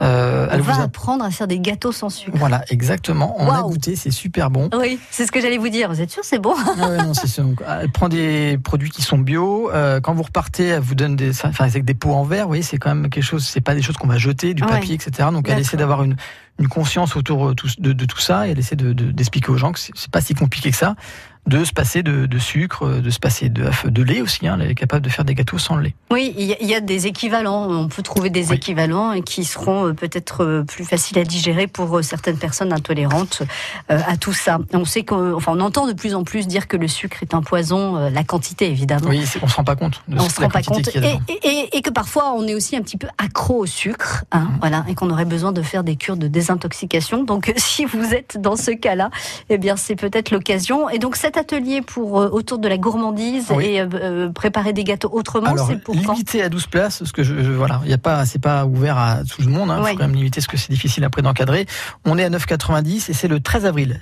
Euh, 0.02 0.46
On 0.50 0.54
elle 0.54 0.60
va 0.60 0.72
vous 0.74 0.80
a- 0.80 0.84
apprendre 0.84 1.24
à 1.24 1.30
faire 1.30 1.46
des 1.48 1.58
gâteaux 1.60 1.92
sans 1.92 2.10
sucre. 2.10 2.36
Voilà, 2.36 2.62
exactement. 2.68 3.34
On 3.38 3.46
a 3.50 3.60
Waouh. 3.60 3.70
goûté, 3.70 3.96
c'est 3.96 4.10
super 4.10 4.50
bon. 4.50 4.68
Oui, 4.78 4.98
c'est 5.10 5.24
ce 5.26 5.32
que 5.32 5.40
j'allais 5.40 5.58
vous 5.58 5.68
dire. 5.70 5.88
Vous 5.90 6.00
êtes 6.02 6.10
sûr, 6.10 6.22
c'est 6.24 6.38
bon? 6.38 6.54
Ah 6.80 6.88
ouais, 6.90 6.96
non, 6.98 7.14
c'est. 7.14 7.40
Donc, 7.40 7.62
Elle 7.80 7.90
prend 7.90 8.08
des 8.08 8.58
produits 8.62 8.89
qui 8.90 9.02
sont 9.02 9.18
bio. 9.18 9.70
euh, 9.72 10.00
quand 10.00 10.12
vous 10.14 10.22
repartez, 10.22 10.66
elle 10.66 10.80
vous 10.80 10.94
donne 10.94 11.16
des, 11.16 11.30
enfin, 11.44 11.64
avec 11.64 11.84
des 11.84 11.94
pots 11.94 12.12
en 12.12 12.24
verre. 12.24 12.44
Vous 12.44 12.50
voyez, 12.50 12.62
c'est 12.62 12.78
quand 12.78 12.94
même 12.94 13.08
quelque 13.10 13.24
chose. 13.24 13.46
C'est 13.46 13.60
pas 13.60 13.74
des 13.74 13.82
choses 13.82 13.96
qu'on 13.96 14.06
va 14.08 14.18
jeter, 14.18 14.54
du 14.54 14.62
Ouais. 14.62 14.68
papier, 14.70 14.94
etc. 14.94 15.28
Donc, 15.32 15.48
elle 15.48 15.58
essaie 15.58 15.76
d'avoir 15.76 16.02
une, 16.02 16.16
une 16.58 16.68
conscience 16.68 17.16
autour 17.16 17.48
euh, 17.50 17.54
de, 17.78 17.92
de 17.92 18.04
tout 18.04 18.18
ça. 18.18 18.46
Et 18.46 18.50
elle 18.50 18.58
essaie 18.58 18.76
de- 18.76 18.92
de- 18.92 19.10
d'expliquer 19.10 19.50
aux 19.50 19.56
gens 19.56 19.72
que 19.72 19.78
c'est 19.78 20.10
pas 20.10 20.20
si 20.20 20.34
compliqué 20.34 20.70
que 20.70 20.76
ça, 20.76 20.94
de 21.46 21.64
se 21.64 21.72
passer 21.72 22.02
de, 22.02 22.26
de 22.26 22.38
sucre, 22.38 22.86
de 23.00 23.10
se 23.10 23.18
passer 23.18 23.48
de, 23.48 23.64
de 23.84 24.02
lait 24.02 24.20
aussi. 24.20 24.46
Hein. 24.46 24.58
Elle 24.60 24.70
est 24.70 24.74
capable 24.74 25.04
de 25.04 25.10
faire 25.10 25.24
des 25.24 25.34
gâteaux 25.34 25.58
sans 25.58 25.76
lait. 25.76 25.94
Oui, 26.12 26.32
il 26.38 26.44
y, 26.46 26.52
a- 26.52 26.56
il 26.60 26.68
y 26.68 26.74
a 26.74 26.80
des 26.80 27.06
équivalents. 27.06 27.68
On 27.70 27.88
peut 27.88 28.02
trouver 28.02 28.30
des 28.30 28.50
Oui. 28.50 28.56
équivalents 28.56 29.12
et 29.12 29.22
qui 29.22 29.44
seront 29.44 29.88
euh, 29.88 29.92
peut-être 29.92 30.44
euh, 30.44 30.62
plus 30.62 30.84
faciles 30.84 31.18
à 31.18 31.24
digérer 31.24 31.66
pour 31.66 31.98
euh, 31.98 32.02
certaines 32.02 32.36
personnes 32.36 32.72
intolérantes 32.72 33.42
à 33.88 34.16
tout 34.16 34.32
ça. 34.32 34.58
On 34.72 34.84
sait 34.84 35.02
qu'on, 35.04 35.34
enfin, 35.34 35.52
on 35.56 35.60
entend 35.60 35.86
de 35.86 35.92
plus 35.92 36.14
en 36.14 36.22
plus 36.24 36.46
dire 36.46 36.68
que 36.68 36.76
le 36.76 36.86
sucre 36.88 37.22
est 37.22 37.34
un 37.34 37.42
poison, 37.42 37.96
la 38.10 38.22
quantité 38.24 38.66
évidemment. 38.68 39.08
Oui, 39.08 39.22
on 39.42 39.48
se 39.48 39.56
rend 39.56 39.64
pas 39.64 39.76
compte. 39.76 40.02
De 40.08 40.18
On 40.18 40.28
se 40.28 40.40
rend 40.40 40.48
pas 40.48 40.62
compte 40.62 40.88
et, 40.94 41.68
et- 41.76 41.82
que 41.82 41.90
parfois 41.90 42.32
on 42.36 42.46
est 42.46 42.54
aussi 42.54 42.76
un 42.76 42.82
petit 42.82 42.96
peu 42.98 43.08
accro 43.18 43.58
au 43.60 43.66
sucre, 43.66 44.24
hein, 44.32 44.40
Mhm. 44.50 44.58
voilà, 44.60 44.84
et 44.88 44.94
qu'on 44.94 45.10
aurait 45.10 45.24
besoin 45.24 45.52
de 45.52 45.62
faire 45.62 45.82
des 45.82 45.96
cures 45.96 46.16
de 46.16 46.28
désintoxication. 46.28 47.24
Donc 47.24 47.52
si 47.56 47.84
vous 47.84 48.12
êtes 48.14 48.36
dans 48.38 48.56
ce 48.56 48.70
cas-là, 48.70 49.10
eh 49.48 49.58
bien 49.58 49.76
c'est 49.76 49.96
peut-être 49.96 50.30
l'occasion. 50.30 50.88
Et 50.90 50.98
donc 50.98 51.16
cet 51.32 51.36
atelier 51.52 51.80
pour 51.80 52.20
euh, 52.20 52.28
autour 52.30 52.58
de 52.58 52.66
la 52.66 52.76
gourmandise 52.76 53.46
Oui. 53.54 53.64
et 53.66 53.80
euh, 53.80 53.86
euh, 53.94 54.30
préparer 54.30 54.72
des 54.72 54.82
gâteaux 54.82 55.10
autrement, 55.12 55.54
c'est 55.68 55.76
pour 55.80 55.94
quand 56.04 56.12
limité 56.14 56.42
à 56.42 56.48
12 56.48 56.66
places, 56.66 56.98
parce 56.98 57.12
que 57.12 57.22
je, 57.22 57.40
je- 57.42 57.52
voilà, 57.52 57.80
il 57.84 57.90
y 57.90 57.94
a 57.94 57.98
pas, 57.98 58.26
c'est 58.26 58.40
pas 58.40 58.64
ouvert 58.66 58.98
à 58.98 59.18
tout 59.24 59.42
le 59.42 59.48
monde. 59.48 59.72
Il 59.76 59.82
Ouais. 59.84 59.90
faut 59.92 59.96
quand 59.98 60.06
même 60.08 60.14
limiter, 60.16 60.40
parce 60.40 60.48
que 60.48 60.56
c'est 60.56 60.72
difficile 60.72 61.04
après 61.04 61.22
d'encadrer. 61.22 61.66
On 62.04 62.18
est 62.18 62.24
à 62.24 62.30
9,90 62.30 63.10
et 63.10 63.12
c'est 63.12 63.28
le 63.28 63.38
13 63.38 63.64
avril. 63.64 64.00